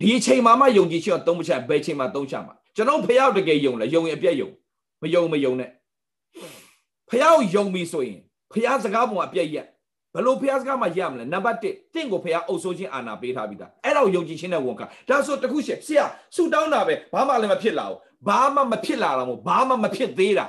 [0.00, 4.50] ဒီအချိန်မှမှယုံကြည်ခြင်းကိုတုံးမချရင်ဘယ်ချိန်မှတုံးချမှာကျွန်တော်ဖះတကယ်ယုံလဲယုံရင်အပြည့်ယုံ
[5.02, 5.70] မယုံမယုံနဲ့
[7.08, 8.20] ဖះကိုယုံပြီဆိုရင်
[8.52, 9.66] ဖះစကားပုံအပြည့်ရက်
[10.14, 20.46] ဘလို့ဖះစကားမှရမလဲနံပါတ်1တင့်ကိုဖះအုပ်ဆိုးခြင်းအာဏာပေးထားပြီးသားအဲ့တော့ယုံကြည်ခြင်းနဲ့ဝန်ခံဒါဆိုတခုရှေ့ဆရာဆူတောင်းတာပဲဘာမှလည်းမဖြစ်လာဘူးဘာမှမဖြစ်လာတော့ဘာမှမဖြစ်သေးတာ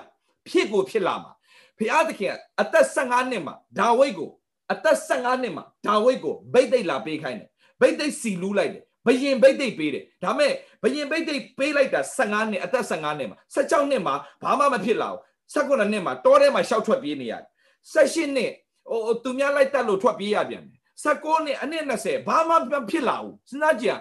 [0.50, 1.32] ဖြစ်ကိုဖြစ်လာမှာ
[1.80, 4.32] ဖျားသခင်အသက်15နှစ်မှာဒါဝိဒ်ကို
[4.74, 7.50] အသက်15နှစ်မှာဒါဝိဒ်ကိုဗိတ်သိက်လာပေးခိုင်းတယ်
[7.82, 10.52] ဗိတ်သိက်စီလူးလိုက်တယ်ဘယင်ဗိတ်သိက်ပေးတယ်ဒါမဲ့
[10.84, 15.20] ဘယင်ဗိတ်သိက်ပေးလိုက်တာ15နှစ်အသက်15နှစ်မှာ16နှစ်မှာဘာမှမဖြစ်လာဘူး
[15.54, 17.46] 19နှစ်မှာတောထဲမှာရှောက်ထွက်ပြေးနေရတယ်
[17.94, 18.52] 18နှစ်
[18.90, 22.58] ဟိုသူများလိုက်တက်လို့ထွက်ပြေးရပြန်တယ်19နှစ်အနှစ်20ဘာမှမ
[22.90, 24.00] ဖြစ်လာဘူးစဉ်းစားကြည့်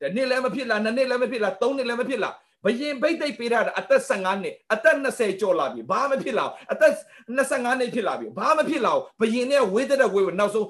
[0.00, 2.30] တနေ့လည်းမဖြစ်လာနှစ်နှစ်လည်းမဖြစ်လာသုံးနှစ်လည်းမဖြစ်လာ
[2.64, 6.92] ဘယင်ဘိတ်သိက်ပေးတာအသက်15နှစ်အသက်20ကျော်လာပြီဘာမှဖြစ်လာဘူးအသက်
[7.36, 10.68] 25နှစ်ဖြစ်လာပြီဘာမှဖြစ်လာဘူးဘယင်နဲ့ဝေးတဲ့ဝေးနောက်ဆုံး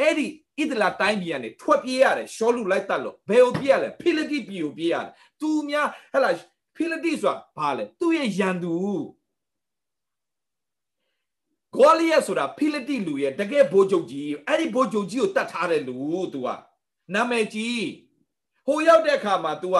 [0.00, 0.26] အဲ့ဒီ
[0.60, 5.08] ဣဒလာတိုင်းပြည်ကနေထွက်ပြေးရတယ်ရှောလူလိုက်တတ်လို့ဘယ်ကိုပြေးရလဲဖိလိတိပြည်ကိုပြေးရတယ်
[5.40, 6.34] သူများဟဲ့လား
[6.76, 8.74] ဖိလိတိဆိုတာဘာလဲသူ့ရဲ့ရန်သူ
[11.76, 15.98] ဂေါလိယဆိုတာဖိလိတိလူရဲ့တကယ်ဘိုးချုပ်ကြီးအဲ့ဒီဘိုးချုပ်ကြီးကိုတတ်ထားတဲ့လူ
[16.32, 16.48] तू က
[17.14, 17.86] နာမည်ကြီး
[18.66, 19.76] ဟိုရောက်တဲ့အခါမှာ तू က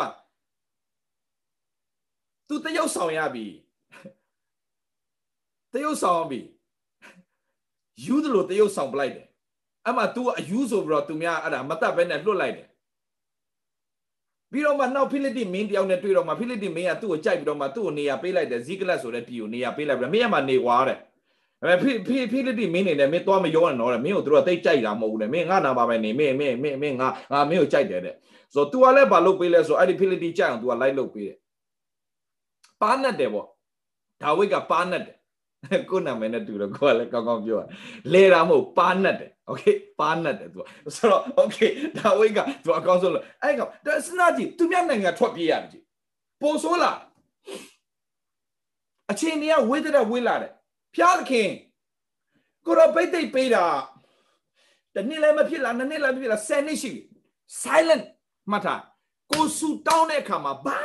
[2.47, 3.45] तू တရုပ်ဆောင်ရပြီ
[5.73, 6.39] တရုပ်ဆောင်ပြီ
[8.05, 9.27] ယူသလိုတရုပ်ဆောင်ပလိုက်တယ်
[9.85, 12.67] အဲ့မှာ तू အယူဆိုပြီးတော့ तू များအဲ့ဒါမတတ်ဘဲနဲ့လွတ်လိုက်တယ်
[14.51, 20.97] ပြီးတော့မှနောက်ဖိလိတိမင်းတယောက်နဲ့တွေ့တော့မှဖိလိတိမင်းကသူ့ကိုကြိုက်ပြီးတော့မှသူ့ကိုနေရာပေးလိုက်တယ်ဇီကလတ်ဆိုတဲ့ပြည်ကိုနေရာပေးလိုက်ပြီးမင်းကမှနေွားတဲ့
[21.63, 28.15] အဲဖိဖိဖိလိတိမင်းနေတယ်မင်းသွားမရောနဲ့တော့တဲ့မင်းကိုသူတို့ကတိတ်ကြိုက်တာမဟုတ်ဘူးလေမင်းငါနာပါပဲနေမင်းမင်းမင်းမင်းငါငါမင်းကိုကြိုက်တယ်တဲ့
[28.53, 31.37] ဆိုတော့ तू ကလည်းဘာလုပ်ပေးလဲဆိုအဲ့ဒီဖိလိတိကြိုက်အောင် तू ကလိုက်လုပ်ပေးတယ်
[32.81, 33.47] ပါနတ်တယ်ပေါ့
[34.21, 35.17] ဒါဝိဒ်ကပါနတ်တယ်
[35.89, 37.63] ကိုနာမည်နဲ့တူတော့ကိုကလည်းကောင်းကောင်းပြောရ
[38.13, 39.63] လဲတာမဟုတ်ပါနတ်တယ်โอเค
[39.99, 40.63] ပါနတ်တယ်သူက
[40.95, 41.57] ဆိုတော့โอเค
[41.97, 45.83] ဒါဝိတ်ကသူအကောင်းဆုံးလို့အဲ့ကောင်ဒါစနာကြီးသူများနိုင်ငံထွက်ပြေးရတယ်ကြီး
[46.41, 46.97] ပိုဆိုးလား
[49.11, 50.51] အချိန်ကြီးကဝိတ်တဲ့ဝိတ်လာတယ်
[50.95, 51.49] ဖျားသခင်
[52.65, 53.65] ကိုတော့ပိတ်သိပ်ပေးတာ
[54.95, 57.01] တနေ့လည်းမဖြစ်လားနှစ်နေ့လည်းမဖြစ်လား10နှစ်ရှိပြီ
[57.61, 58.05] silent
[58.51, 58.81] မှတ်ထား
[59.31, 60.77] ကိုဆူတောင်းတဲ့အခါမှာဘာ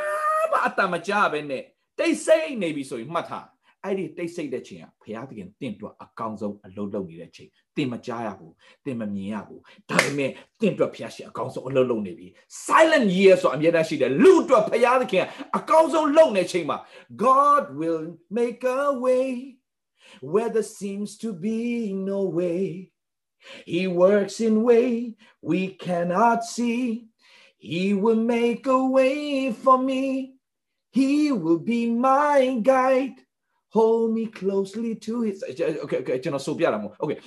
[0.51, 1.63] မှအတမကြားပဲနဲ့
[1.98, 3.46] တိတ်ဆိတ်နေပြီဆိုရင်မှတ်ထား
[3.84, 10.30] အဲ့ဒီတိတ်ဆိတ်တဲ့ချိန်ကဘုရားသခင်တင့်တွက်အကောင်းဆုံးအလုပ်လုပ်နေတဲ့ချိန်တင်မကြားရဘူးတင်မမြင်ရဘူးဒါပေမဲ့
[10.60, 12.26] တင့်တွက်ဘုရားရှင်အကောင်းဆုံးအလုပ်လုပ်နေပြီ
[12.66, 15.24] silent year ဆိုအမြဲတမ်းရှိတယ်လူအတွက်ဘုရားသခင်
[15.56, 16.78] အကောင်းဆုံးလုပ်နေချိန်မှာ
[17.24, 18.04] God will
[18.38, 19.26] make a way
[20.32, 21.60] where there seems to be
[22.10, 22.62] no way
[23.72, 24.88] he works in way
[25.50, 26.80] we cannot see
[27.72, 29.16] he will make a way
[29.62, 30.02] for me
[30.97, 32.39] he will be my
[32.71, 33.17] guide
[33.75, 35.37] hold me closely to his
[35.83, 37.17] okay okay ကျွန်တော်ဆိုပြတာမဟုတ် okay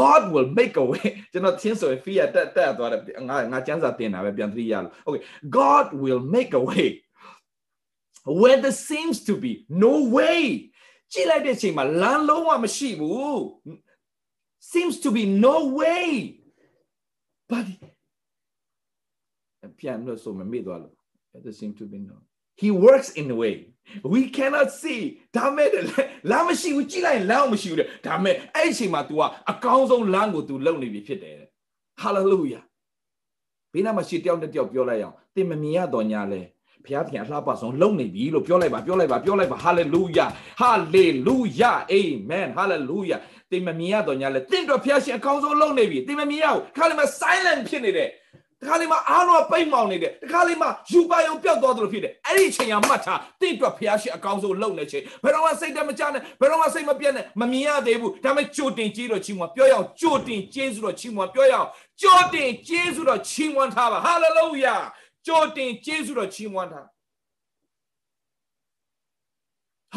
[0.00, 5.22] God will make a way ကျွန်တော်သင်ဆိုရင် fear တက်တက်သွားတယ်ငါငါကျမ်းစာသင်တာပဲပြန်သတိရလို့ okay
[5.58, 6.88] God will make a way
[8.40, 9.52] where there seems to be
[9.84, 10.40] no way
[11.12, 13.38] ကြည့်လိုက်တဲ့အချိန်မှာလမ်းလုံးဝမရှိဘူး
[14.72, 16.08] seems to be no way
[17.50, 17.66] but
[19.78, 20.94] ပြန်လို့ဆိုမမေ့သွားလို့
[21.44, 22.16] there seems to be no
[22.61, 23.55] he works in a way
[24.13, 25.01] we cannot see
[25.35, 25.69] ဒါမဲ့
[26.31, 31.49] လမ်းမရှိဘူးကြည့်လိုက်လမ်းမရှိဘူးတဲ့ဒါမဲ့အဲ့ဒီအချိန်မှာ तू ကအကောင်းဆုံးလမ်းကို तू လုံနေပြီဖြစ်တယ်တဲ့
[32.03, 32.63] hallelujah
[33.73, 36.41] ဘေးနားမှာရှိတယောက်တစ်ယောက်ပြောလိုက်အောင်သင်မမြင်ရတော့ညာလဲ
[36.85, 40.29] ဘုရားသခင်အလှပဆုံးလုံနေပြီလို့ပြောလိုက်ပါပြောလိုက်ပါပြောလိုက်ပါ hallelujah
[40.61, 43.19] hallelujah amen hallelujah
[43.51, 61.67] သင်မမြင်ရတော့ညာလဲသင်တို့ဘုရားရှင်အကောင်းဆုံးလုံနေပြီသင်မမြင်ရဘူးခါလေးမှာ silent ဖြစ်နေတယ်တ ခါလေးမှာအားလုံးပိတ်မောင်နေတယ်တခါလေးမှာယူပါယုံပျောက်သွားသလိုဖြစ်တယ်အဲ့ဒီချိန်ကမှတ်ထားတင့်အတွက်ဖျားရှိအကောင်းဆုံးလုပ်နေချိန်ဘယ်တော့မှစိတ်တမချနဲ့ဘယ်တော့မှစိတ်မပြတ်နဲ့မမြင်ရသေးဘူးဒါပေမဲ့ကြိုတင်ကြီးတော့ချီးမွမ်းပြောရအောင်ကြိုတင်ကျေးဇူးတော်ချီးမွမ်းပြောရအောင်
[62.01, 64.75] ကြိုတင်ကျေးဇူးတော်ချီးမွမ်းထားပါဟာလေလုယာ
[65.27, 66.87] ကြိုတင်ကျေးဇူးတော်ချီးမွမ်းထား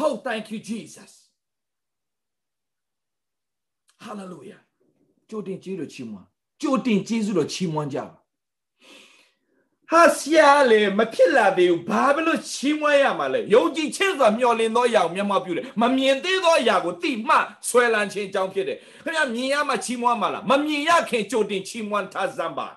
[0.01, 1.11] Oh thank you Jesus
[4.05, 4.61] Hallelujah
[5.29, 6.27] ကြိုတင်ကျေးဇူးတော်ချီးမွမ်း
[6.61, 8.18] ကြိုတင်ကျေးဇူးတော်ချီးမွမ်းကြပါ
[9.91, 17.35] ဟာဆရာလေမဖြစ်လာသေးဘူးဘာဖြစ်လို့ချီးမွမ်းရမှာလဲယုံကြည်ခြင်းဆိုတာမျှော်လင့်သောအရာကိုမျက်မှောက်ပြုတယ်မမြင်သေးသောအရာကိုတိမှ
[17.69, 22.67] ဆွဲလန်းခြင်းအကြောင်းဖြစ်တယ်ခင်ဗျမြင်ရမှချီးမွမ်းမှာလားမမြင်ရခင်ကြိုတင်ချီးမွမ်းထားစမ်းပါ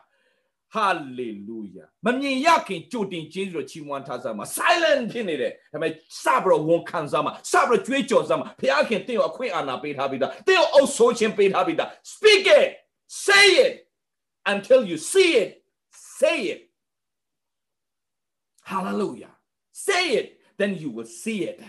[0.75, 12.69] ဟာလေလုယာမမြင်ရခင်ကြိုတင်ကျေးဇူးတော်ချီးမွမ်းထားစမ်းပါ silent ဖြစ်နေတယ်ဒါပေမဲ့စဘရဝန်ခံစမ်းပါစဘရကြွေးကြော်စမ်းပါဘုရားခင်တင့်ကိုအခွင့်အာဏာပေးထားပြီးသားတင့်ကိုအုပ်ဆိုးခြင်းပေးထားပြီးသား speak it
[13.25, 13.75] say it
[14.53, 15.51] until you see it
[16.19, 16.61] say it
[18.64, 19.32] Hallelujah.
[19.72, 21.62] Say it, then you will see it.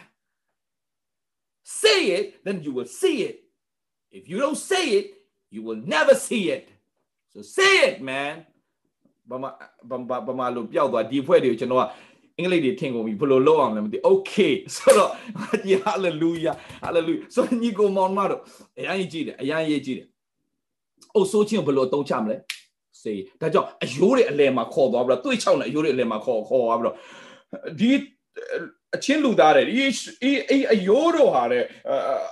[1.62, 3.44] Say it, then you will see it.
[4.11, 5.14] If you don't say it,
[5.50, 6.68] you will never see it.
[7.32, 8.46] So say it, man.
[9.30, 9.44] ဘာမ
[10.08, 11.84] ဘာဘာမလို့ပြောက်သွားဒီဖွဲ့တွေကိုကျွန်တော်က
[12.38, 15.11] အင်္ဂလိပ်တွေထင်ကုန်ပြီဘယ်လိုလုပ်အောင်လဲမသိ Okay ဆိုတော့
[15.64, 18.40] ဒီ hallelujah hallelujah ဆိုညီကိုမောင်မတို့
[18.78, 20.08] အရင်ကြီးကြည့်တယ်အရင်ရေးကြည့်တယ်
[21.14, 22.37] အုပ်ဆိုးချင်းဘယ်လိုအသုံးချမလဲ
[23.03, 26.95] စေဒါကြောင့်အယိုးတွေအလဲမှာခေါ်သွားပြီးတော့တွေးချောင်းနဲ့အယိုးတွေအလဲမှာခေါ်ခေါ်သွားပြီးတော့
[27.79, 27.91] ဒီ
[28.96, 31.64] အချင်းလူသားတဲ့ဒီအေးအေးအယိုးတော့ဟာတဲ့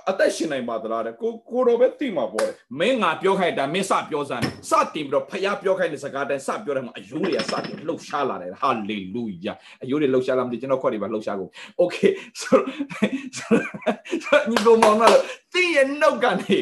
[0.09, 9.53] အသက်ရှင်နိုင်ပါသလားတဲ့ကိုကိုတော့ပဲသိမှာပေါ့တဲ့မင်းငါပြောခိုင်းတာမင်းစပြောစမ်းစတင်ပြီးတော့ဖယားပြောခိုင်းတဲ့စကားတိုင်းစပြောတယ်မှာအယိုးတွေကစတင်လှုပ်ရှားလာတယ်ဟာလေလုယာ
[9.83, 11.97] အယိုးတွေလှုပ်ရှားလာမှဒီကျွန်တော်ခွက်တွေပါလှုပ်ရှားကုန်โอเค
[12.41, 15.17] ဆိုတော့ညီကောင်မောင်တို့
[15.53, 16.57] တင်းရဲ့နှုတ်ကနေ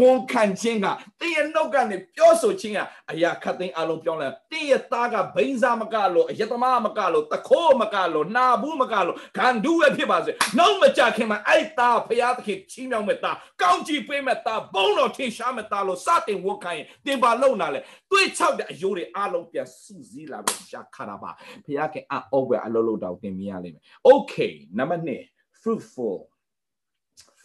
[0.00, 0.86] ဝန်ခံခြင်းက
[1.20, 2.78] တင်းရဲ့နှုတ်ကနေပြောဆိုခြင်းက
[3.10, 17.79] အရာခတ်သိမ်းအလုံးပြောင်းလဲတင်းရဲ့သားကဘိန်းစားမကလို့အယတမမကလို့တခိုးမကလို့နာဘူးမကလို့ ဂန္ဓုပဲဖြစ်ပါစေနှုတ်မကြခင်မှာအဲ့သားဖရာသခင်ချီးမြှောက်မဲ့သားကောင်းချီးပေးမဲ့သားဘုန်းတော်ထင်ရှားမဲ့သားလို့စတင်ဝန်ခံရင်တင်ပါလုံနာလဲ
[18.11, 21.31] တွေးချောက်တဲ့အယိုးတွေအလုံးပြန်စုစည်းလာပြီးရှာခါတာပါ
[21.65, 24.99] ဖရာခင်အော့ဘွယ်အလုံးလုံးတောင်တင်မြင်ရလိမ့်မယ် okay number
[25.29, 26.19] 2 fruitful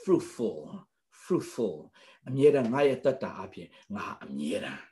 [0.02, 0.60] fruitful
[1.22, 1.78] fruitful
[2.28, 4.82] အမြဲတမ်းငါရဲ့တက်တာအပြင်ငါအမြဲတမ်း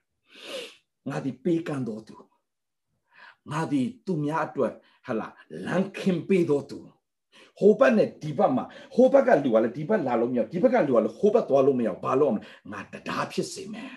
[1.09, 2.17] ငါဒီပေးကမ်းတော်သူ
[3.51, 4.75] ငါဒီသူများအတွက်
[5.07, 5.29] ဟလာ
[5.67, 6.79] လန်ခင်ပေးတော်သူ
[7.59, 12.33] ဟိုဘက်နဲ့ဒီဘက်မှာဟိုဘက်ကလူကလည်းဒီဘက်လာလို့မရဒီဘက်ကလူကလည်းဟိုဘက်သွားလို့မရဘာလို့
[12.73, 13.93] ငါတရားဖြစ်စေမယ်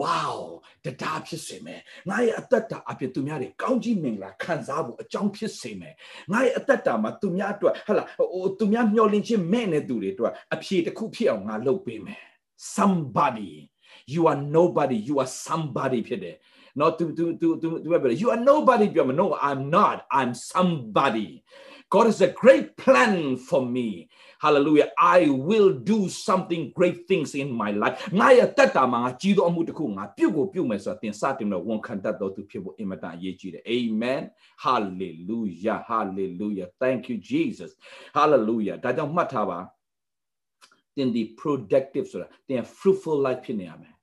[0.00, 0.36] wow
[0.84, 5.94] တရားဖြစ်စေမယ်ငါရဲ့အသက်တာအဖြစ်သူများတွေကောင်းကြီးမင်္ဂလာခံစားဖို့အကြောင်းဖြစ်စေမယ်
[6.32, 12.24] ငါရဲ့အသက်တာမှာသူများအတွက်ဟလာဟိုသူများမျှော်လင့်ခြင်းမဲ့နေသူတွေအတွက်အဖြေတစ်ခုဖြစ်အောင်ငါလုပ်ပေးမယ်
[12.76, 13.52] somebody
[14.12, 16.36] you are nobody you are somebody ဖြစ်တယ်
[16.79, 21.29] not to to to to to you are nobody ပြောမှာ no i'm not i'm somebody
[21.93, 23.13] God has a great plan
[23.49, 23.89] for me
[24.43, 34.21] hallelujah i will do something great things in my life ငါရဲ့တက်တာမှာငါကြီးသောအမှုတစ်ခုငါပြုတ်ကိုပြုတ်မယ်ဆိုတာသင်စတင်တော့ဝန်ခံတတ်တော်သူဖြစ်ဖို့အင်မတန်အရေးကြီးတယ် amen
[34.65, 37.71] hallelujah hallelujah thank you jesus
[38.17, 39.59] hallelujah ဒါကြောင့်မှတ်ထားပါ
[40.95, 43.93] သင်ဒီ productive ဆိုတာသင် fruitful life ဖြစ်နေရမယ်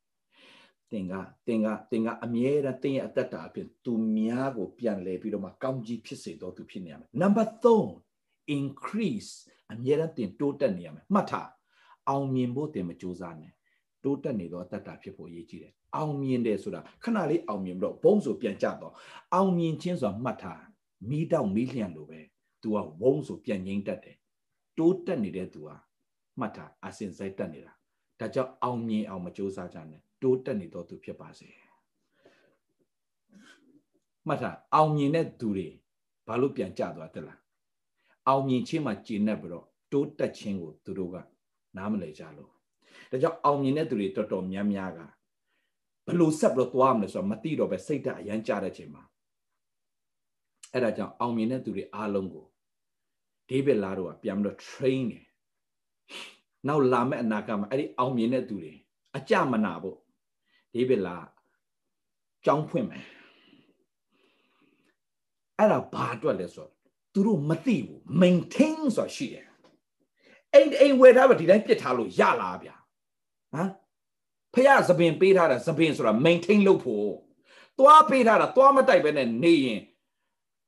[0.91, 1.13] သင်က
[1.47, 9.31] သင်ကသင်ကအမြဲတမ်းသင်ရဲ့အသက်တာအဖြစ်သူများကိုပြန်လဲပြီးတော့မှကောင်းကြီးဖြစ်စေတော်သူဖြစ်နေရမယ် number 3 increase
[9.71, 11.49] အမြဲတမ်းသင်တိုးတက်နေရမယ်မှတ်ထား
[12.09, 13.53] အောင်မြင်ဖို့သင်မကြိုးစားနဲ့
[14.03, 18.93] တိုးတက်နေတော့အသက်တာဖြစ်ဖို့အရေးကြီးတယ်အောင်မြင်တယ်ဆိုတာခဏလေးအောင်မြင်ပြီးတော့ဘုံဆိုပြန်ကြတော့
[19.33, 20.63] အောင်မြင်ခြင်းဆိုတာမှတ်ထား
[21.09, 22.19] မီးတောက်မီးလျံလိုပဲ
[22.61, 24.17] तू ကဝုံဆိုပြန်ငိမ့်တတ်တယ်
[24.77, 25.69] တိုးတက်နေတဲ့ तू က
[26.39, 27.71] မှတ်ထားအစင်စိုက်တက်နေတာ
[28.19, 31.47] ဒါကြောင့်အောင်မြင်အောင်မကြိုးစားကြနဲ့ တိုးတက်နေတော့သူဖြစ်ပါစေ
[34.27, 35.67] မှတ်ထားအောင်မြင်တဲ့သူတွေ
[36.27, 37.39] ဘာလို့ပြန်ကြသွားတက်လား
[38.27, 41.15] အောင်မြင်ခြင်းမှာကျင့်နေပြီးတော့တိုးတက်ခြင်းကိုသူတို့က
[41.77, 42.51] နားမလည်ကြလို့
[43.11, 44.99] ဒါကြောင့်အောင်မြင်တဲ့သူတွေတော်တော်များများက
[46.07, 49.03] ဘလို့ဆက်ပြီးတော့သွားမလဲဆိုတော့မသိတော့ပဲစိတ်ဓာတ်အရန်ကြတဲ့ချိန်မှာ
[50.73, 52.45] အဲ့ဒါကြောင့်အောင်မြင်တဲ့သူတွေအားလုံးကို
[53.49, 55.25] ဒေးဗစ်လာတော့ပြန်ပြီးတော့ train တယ်
[56.67, 58.73] နောက်လာမယ့်အနာဂတ်မှာအဲ့ဒီအောင်မြင်တဲ့သူတွေ
[59.17, 59.97] အကြမနာဖို့
[60.73, 61.17] ဒေးဗစ်လာ
[62.45, 63.05] ကြောင်းဖွင့်မယ်
[65.57, 66.71] အဲ့ဒါဘာအတွက်လဲဆိုတော့
[67.13, 69.45] သူတို့မသိဘူး maintain ဆိုတာရှိတယ်
[70.53, 72.75] အိမ်အိမ်ဝယ်ထားပဲဒီတိုင်းပြစ်ထားလို့ရလားဗျာ
[73.53, 73.69] ဟမ်
[74.53, 77.09] ဖះသပင်ပေးထားတာသပင်ဆိုတာ maintain လုပ်ဖို့
[77.79, 79.81] သွားပေးထားတာသွားမတိုက်ပဲနဲ့နေရင်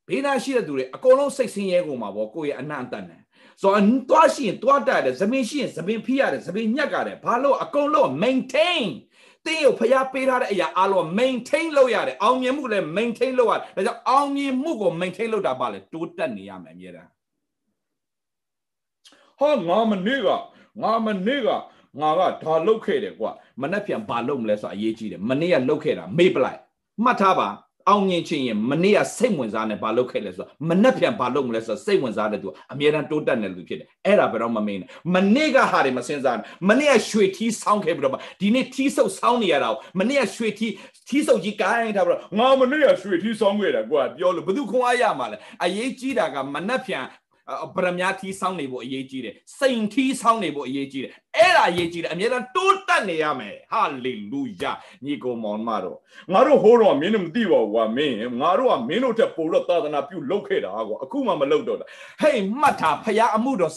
[0.07, 3.21] ဘေးနာရှိတဲ့သူတွေအကုန်လုံးစိတ်ဆင်းရဲကုန်မှာပေါ့ကိုယ့်ရဲ့အနံ့အတန်နဲ့
[3.61, 9.08] ဆိုတော့သွားရှိရင်သွားတိုက်တယ်သပင်ရှိရင်သပင်ဖိရတယ်သပင်ညက်ရတယ်ဘာလို့အကုန်လုံး maintain တ
[9.51, 17.09] င်းကိုဖျားပေးထားတဲ့အရာအားလုံး maintain လုပ်ရတယ်အောင်မြင်မှုလည်း maintain လုပ်ရတယ်ဒါကြောင့်အောင်မြင်မှုကို maintain လုပ်တာပါလေတိုးတက်နေရမယ်အမြဲတမ်း
[19.39, 20.27] ဟောငါမနေ့က
[20.81, 21.49] ငါမနေ့က
[21.99, 23.31] ငါကဒါလုတ်ခဲ့တယ်ကွာ
[23.61, 26.59] မနှက်ပြန်ဘာလုတ်မလဲဆိုအရေးကြီးတယ်မနေ့ကလုတ်ခဲ့တာမေ့ပလိုက်
[27.03, 27.47] မှတ်ထားပါ
[27.89, 36.37] အောင်မြင်ခြင်းရင်မနေ့ကစိတ်ဝင်စားနေဘာလုပ်ခဲ့လဲဆိုတော့မနှက်ပြန်ဘာလုပ်မလဲဆိုတော့စိတ်ဝင်စားတဲ့သူအမြဲတမ်းတိုးတက်နေလူဖြစ်တယ်အဲ့ဒါဘယ်တော့မမင်းနဲ့မနေ့ကဟာတွေမစင်စား
[36.69, 40.73] မနေ့ကရွှေထီးဆောင်းခဲ့ပြီးတော့ဒီနေ့ထီးဆုပ်ဆောင်းနေရတာမနေ့ကရွှေထီး
[41.09, 47.03] ထီးဆုပ်ကြီးကိုင်းထားပြီးတော့ငါမနေ့ကရွှေထီးဆောင်းခဲ့တာကွာပြောလို့ဘယ်သူခွန်အားရမှာလဲအရေးကြီးတာကမနှက်ပြန်
[47.75, 54.71] ဗရမ ्या ထီးဆောင်းနေဖို့အရေးကြီးတယ်စိန်ထီးဆောင်းနေဖို့အရေးကြီးတယ်အဲ့ဒါအရေးကြီးတယ်အမြဲတမ်းတိုးတက်နေရမယ်ဟာလေလုယာ
[55.05, 55.97] ညီကောင်မောင်မတော်
[56.33, 61.85] ငါတို့ဟိုးတော့မင်းတို့မသိပါဘူးကွာမင်းငါတို့ကမင်းတို့တက်ပို့တော့သာသနာပြုလုပ်ခဲ့တာကွာအခုမှမလုပ်တော့တာ
[62.21, 63.73] ဟေးမှတ်ထားဖရာအမှုတော်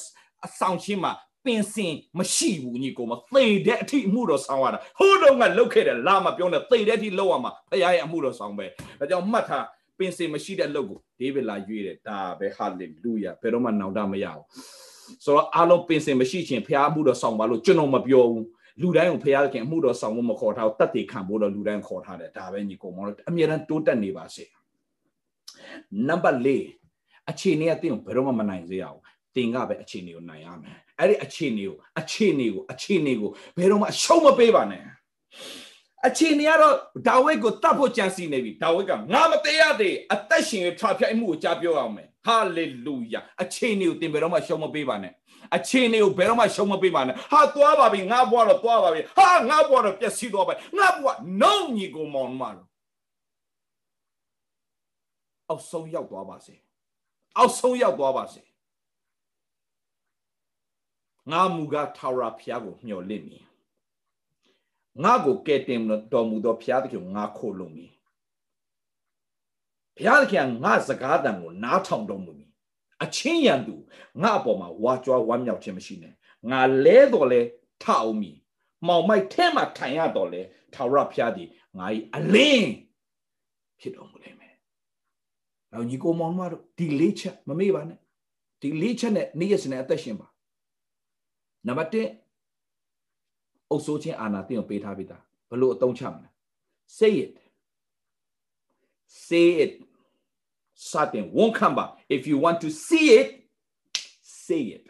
[0.47, 1.13] အဆောင်ချင်းမှာ
[1.45, 8.67] ပင်စင်မရှိဘူးညီကောင်မသေတဲ့အထိအမှုတော်ဆောင်ရတာဟိုးတော့ကလုပ်ခဲ့တယ်လာမပြောနဲ့သေတဲ့အထိလုပ်ရမှာဖရာရဲ့အမှုတော်ဆောင်ပဲ
[8.99, 9.65] ဒါကြောင့်မှတ်ထား
[9.99, 14.45] ပင်စင်မရှိတဲ့အလုပ်ကိုဒေးဗစ်လာရွေးတယ်ဒါပဲဟာလေလုယာဘယ်တော့မှနောင်တမရဘူး
[15.25, 18.47] ဆိုတော့အားလုံးပင်စင်မရှိခြင်းဖျားမှုတော့ဆောင်ပါလို့ကျွန်တော်မပြောဘူး
[18.81, 24.45] လူတိုင်းကိုဖျားခင်အမှုတော်ဆောင်ဖို့မခေါ်ထားဘူးတတ်တည်ခံဖို့တော့လူတိုင်းခေါ်ထားတယ်ဒါပဲညီကောင်မောအမြဲတမ်းတိုးတက်နေပါစေ
[26.09, 26.49] နံပါတ်၄
[27.31, 29.03] အခြေအနေကတင်းကိုဘယ်တော့မှမနိုင်စေရဘူး
[29.37, 34.83] တင်ကပဲအခြေအနေကိုနိုင်ရမယ်အဲ့ဒီအခြေအနေကိုအခြေအနေကိုအခြေအနေကိုဘယ်တော့မှအရှုံးမပေးပါနဲ့
[36.07, 36.75] အခြေအနေကတော့
[37.09, 45.12] ဒါဝိဒ်ကိုတတ်ဖို့ကြံစီနေပြီဒါဝိဒ်ကငါမသေးရသေးအသက်ရှင်ထွာဖြတ်မှုကိုကြားပြောအောင်မယ်ဟာလေလုယာအခြေအနေကိုသင်ဘယ်တော့မှရှုံးမပေးပါနဲ့
[45.57, 52.69] အခြေအနေကိုဘယ်တော့မှရှုံးမပေးပါနဲ့ဟာသွားပါပြီငါဘွားတော့သွားပါပြီဟာငါဘွားတော့ပျက်စီးသွားပါငါဘွားနှုံညီကိုမောင်မလို့
[55.49, 56.55] အောက်ဆုံးရောက်သွားပါစေ
[57.38, 58.43] အောက်ဆုံးရောက်သွားပါစေ
[61.31, 63.45] ငါမူကထာဝရဘုရားကိုမျှော်လင့်မည်
[65.05, 65.81] ငါကိုကဲတင်
[66.13, 67.93] တော်မူသောဘုရားသခင်ငါခိုလုံမည်
[69.97, 72.51] ဘုရားသခင်ငါစကားတန်ကိုနားထောင်တော်မူမည်
[73.03, 73.75] အချင်းရန်သူ
[74.23, 76.15] ငါအပေါ်မှာဝါကြွားဝမ်းမြောက်ခြင်းမရှိနဲ့
[76.51, 77.41] ငါလဲတော်လဲ
[77.83, 78.37] ထအောင်မည်
[78.87, 80.41] မောင်မိုက်ထဲမှာထိုင်ရတော်လဲ
[80.75, 82.71] ထာဝရဘုရားသည်ငါ၏အလင်း
[83.81, 84.55] ဖြစ်တော်မူလိမ့်မယ်။
[85.73, 87.99] နောက်ညီကိုမောင်မတို့ဒီလေးချက်မမေ့ပါနဲ့
[88.63, 90.29] ဒီလေးချက်နဲ့နေ့ရက်စနေအသက်ရှင်ပါ။
[91.67, 92.22] နံပါတ်1
[93.73, 96.29] အုပ်စိုးခြင်းအာဏာတင့်ကိုပေးထားပြီးသားဘလို့အသုံးချမလဲ
[96.99, 97.35] say it
[99.27, 99.73] say it
[100.89, 101.85] စတင်ဝန်ခံပါ
[102.17, 103.29] if you want to see it
[104.45, 104.85] say it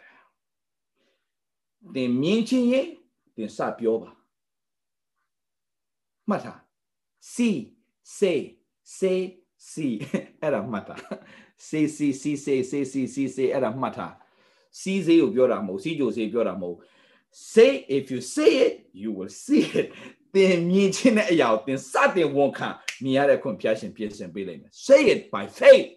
[1.93, 2.87] သင်မြင်ချင်းရင်
[3.35, 4.11] သင်စပြောပါ
[6.29, 6.59] မှတ်ထား
[7.33, 7.57] see
[8.17, 8.39] say
[8.97, 9.19] say
[9.69, 9.93] see
[10.41, 10.99] အဲ့ဒါမှတ်ထား
[11.67, 14.13] say see see say say see see say အဲ့ဒါမှတ်ထား
[14.79, 16.77] see စေးကိုပြောတာမဟုတ် see ကြိုစေးပြောတာမဟုတ်
[17.33, 19.87] say if you say it you will see it
[20.35, 22.69] သင်မြင်ချင်းတဲ့အရာကိုသင်စတင်ဝန်ခံ
[23.03, 25.89] မြင်ရတဲ့ခွင့်ဖျားရှင်ပြင်ဆင်ပေးလိုက်မယ် say it by faith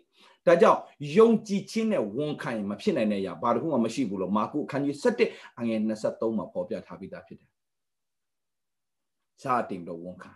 [0.47, 0.81] ဒါကြောင့်
[1.17, 4.97] ယုံကြည်ခြင်းနဲ့ဝန်ခံရင်မဖြစ်နိုင်တဲ့အရာဘာတစ်ခုမှမရှိဘူးလို့မာကုအခန်းကြီး
[5.29, 7.51] 7အငယ်23မှာပေါ်ပြထားပြီးသားဖြစ်တယ်။
[9.43, 10.33] စတင်တော့ဝန်ခံ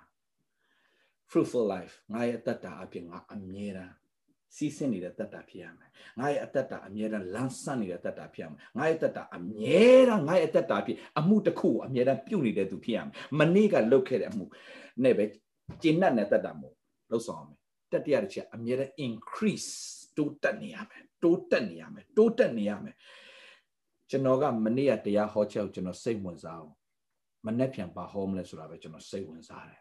[1.31, 3.95] fruitful life ငါရဲ့အတ္တအပြင်ငါအမြဲတမ်း
[4.57, 14.45] စီးဆင်းနေတဲ့တတ်တာဖြစ်ရမယ်ငါရဲ့အတ္တအမြဲတမ်းလမ်းဆန့်နေတဲ့တတ်တာဖြစ်ရမယ်ငါရဲ့တတ်တာအမြဲတမ်းငါရဲ့အတ္တဖြစ်အမှုတစ်ခုကိုအမြဲတမ်းပြုတ်နေတဲ့သူဖြစ်ရမယ်မနေ့ကလုပ်ခဲ့တဲ့အမှု
[15.03, 15.25] နဲ့ပဲ
[15.83, 16.75] ကျင့်တဲ့တတ်တာမို့
[17.11, 17.59] လှုပ်ဆောင်ရမယ်
[17.93, 19.71] တတိယတစ်ချက်အမြဲတမ်း increase
[20.17, 22.97] တိုးတက်နေရမယ်တိုးတက်နေရမယ်တိုးတက်နေရမယ်
[24.11, 26.75] ကျွန်တော်ကမနေ့ကတရားဟောချက်ကိုကျွန်တော်စိတ်ဝင်စားအောင်
[27.47, 29.81] မနေ့ပြန်ပါဟောမလဲဆိုတာပဲကျွန်တော်စိတ်ဝင်စားတယ်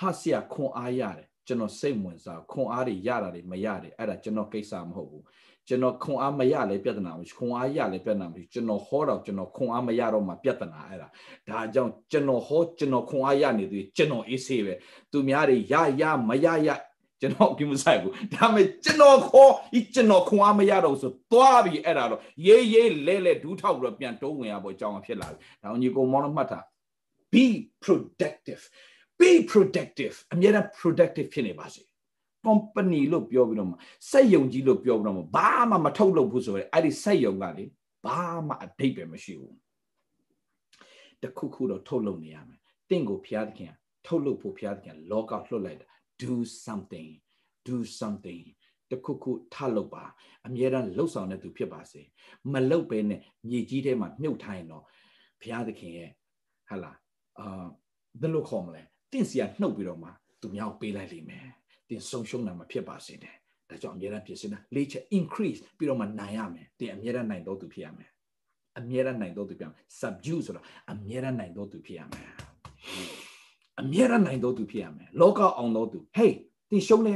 [0.00, 5.24] ဟာဆရာခွန်အားရတယ် ကျွန်တော်စိတ်ဝင်စားခွန်အားတွေရတာတွေမရတယ်အဲ့ဒါကျွန်တော်ကိစ္စမဟုတ်ဘူး
[5.68, 11.08] ကျွန်တော်ခွန်အားမရလဲပြဿနာမရှိခွန်အားရလဲပြဿနာမရှိကျွန်တော်ဟောတော့ကျွန်တော်ခွန်အားမရတော့မှပြဿနာအဲ့ဒါ
[11.48, 14.74] ဒါကြောင့်ကျွန်တော်ဟောကျွန်တော်ခွန်အားရနေသေးကျွန်တော်အေးဆေးပဲ
[15.12, 16.68] သူများတွေရရမရရ
[17.20, 26.60] ကျွန်တော်ကိမဆိုင်ဘူးဒါပေမဲ့ကျွန်တော်ခေါ်ဒီကျွန်တော်ခွန်အားမရတော့ဆိုသွားပြီအဲ့ဒါတော့ရေးရေးလဲလဲဒူးထောက်ပြီးတော့ပြန်တုံးဝင်ရဖို့အကြောင်းဖြစ်လာပြီဒါအောင်ညီကိုမောင်မှတ်တာ
[27.32, 27.44] be
[27.84, 28.62] productive
[29.20, 31.82] be productive အများအား productive ဖြစ်နေပါစေ
[32.46, 33.76] company လို့ပြောပြီးတော့မှ
[34.10, 37.64] စက်ယုံကြီးလို့ပြောပြီးတော့မှဘာမှမထုတ်လုပ်ဘူးဆိုရင်အဲ့ဒီစက်ယုံကလေ
[38.06, 39.56] ဘာမှအတိတ်ပဲမရှိဘူး
[41.22, 42.58] တခုခုတော့ထုတ်လုပ်နေရမယ်
[42.90, 43.72] တင့်ကိုဖျားသခင်
[44.06, 45.86] ထုတ်လုပ်ဖို့ဖျားသခင်လောကလွှတ်လိုက်တာ
[46.22, 46.32] do
[46.66, 47.10] something
[47.68, 48.44] do something
[48.90, 50.04] တခုခုထလုပ်ပါ
[50.46, 52.00] အမြဲတမ်းလှုပ်ဆောင်တဲ့သူဖြစ်ပါစေ
[52.52, 54.84] မလှုပ်ပဲနဲ့မြေကြီးထဲမှာမြုပ်ထားရင်တော့
[55.40, 56.10] ဘုရားသခင်ရဲ့
[56.68, 56.92] ဟာလာ
[57.38, 57.64] အာ
[58.20, 58.82] ဘယ်လိုခေါ်မလဲ
[59.14, 60.08] တင့်စီကနှုတ်ပြီးတော့မှ
[60.40, 61.46] သူများကိုပေးလိုက်လိမ့်မယ်
[61.88, 63.34] တင်ဆုံးရှုံးတာမဖြစ်ပါစေနဲ့
[63.68, 68.10] ဒါကြောင့်အမြဲတမ်းပြင်ဆင်တာလေးချက် increase ပြီးတော့မှနိုင်ရမယ်တင်အမြဲတမ်းနိုင်တော့သူဖြစ်ရမယ်
[68.78, 72.28] အမြဲတမ်းနိုင်တော့သူဖြစ်ရမယ် subdue ဆိုတော့အမြဲတမ်းနိုင်တော့သူဖြစ်ရမယ်
[73.80, 76.32] အမြဲတမ်းနိုင်တော့သူဖြစ်ရမယ်လောကအောင်တော့သူ hey
[76.70, 77.14] တင်ရှုံးလဲ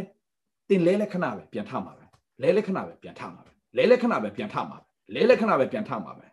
[0.69, 2.05] တင်လဲလဲခဏပဲပြန်ထမှာပဲ
[2.43, 4.85] လဲလဲခဏပဲပြန်ထမှာပဲလဲလဲခဏပဲပြန်ထမှာပဲ
[5.15, 6.27] လဲလဲခဏပဲပြန်ထမှာပဲ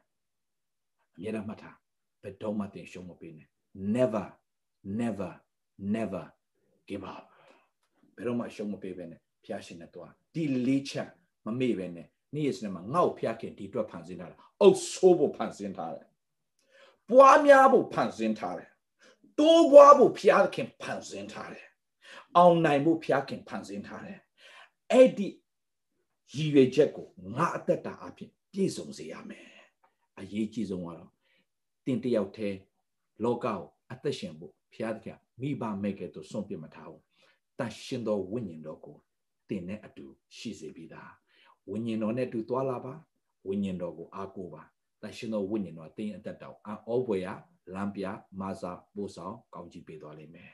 [1.15, 1.77] အမြဲတမ်းမှတ်ထား
[2.21, 3.47] ဘယ်တော့မှတင်ရှုံးမပေးနဲ့
[3.95, 4.25] never
[5.01, 5.31] never
[5.95, 6.25] never
[6.89, 7.25] give up
[8.15, 11.09] ဘယ်တော့မှရှုံးမပေးပဲနဲ့ဖျားရှင်နဲ့တွားဒီလေးချက်
[11.45, 16.07] မမေ့ပဲနဲ့နေ့ရက်စနေမှာငေါ့ဖျားခင်ဒီအတွက်ဖန်ဆင်းထားတာအုပ်ဆိုးဖို့ဖန်ဆင်းထားတယ်
[17.09, 18.69] ပွားများဖို့ဖန်ဆင်းထားတယ်
[19.39, 21.65] တိုးပွားဖို့ဖျားခင်ဖန်ဆင်းထားတယ်
[22.37, 24.19] အောင်နိုင်ဖို့ဖျားခင်ဖန်ဆင်းထားတယ်
[24.91, 25.27] အဲ့ဒီ
[26.35, 27.07] ရည်ရွယ်ချက်ကို
[27.37, 29.47] ငါအသက်တာအဖြစ်ပြည့်စုံစေရမယ်
[30.19, 31.11] အရေးကြီးဆုံးကတော့
[31.85, 32.57] တင်တယောက်တည်း
[33.23, 37.03] လောကကိုအသက်ရှင်ဖို့ဖျားသခင် မိဘမဲ့ကဲ့သို့စွန့်ပစ်မထားဘူး
[37.59, 38.97] တန်ရှင်သောဝိညာဉ်တော်ကို
[39.49, 40.05] တင်နဲ့အတူ
[40.37, 41.11] ရှိစေပြီးသား
[41.69, 42.93] ဝိညာဉ်တော်နဲ့အတူသွားလာပါ
[43.47, 44.63] ဝိညာဉ်တော်ကိုအားကိုးပါ
[45.01, 47.27] တန်ရှင်သောဝိညာဉ်တော်တင်းအသက်တော်အောဘွေရ
[47.73, 48.03] လမ်းပြ
[48.39, 50.51] မာစာပို့ဆောင်ကောင်းကြီးပေးသွားလိမ့်မယ်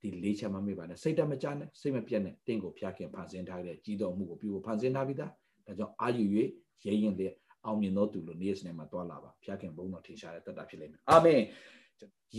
[0.00, 5.32] ဒီလေးချက်မမေ့ပါနဲ့စိတ်တမကြနဲ့စိတ်မပြတ်နဲ့တင့်ကိုဖျားခင်ဖန်ဆင်းထားတဲ့ကြီးတော်မှုကိုပြုဖို့ဖန်ဆင်းထားပြီးသား
[5.66, 6.24] ဒါကြောင့်အာယူ၍
[6.84, 7.32] ရဲရင်တဲ့
[7.64, 11.40] အောင်မြင်သောသူလို့နေ့စဉ်မှာတွာလာပါဖျားခင်ဘုန်းတော်ထင်ရှားတဲ့တတ်တာဖြစ်လိမ့်မယ်အာမင်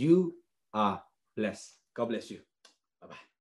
[0.00, 0.16] you
[0.84, 0.96] are
[1.38, 2.40] blessed god bless you.
[3.00, 3.37] Bye bye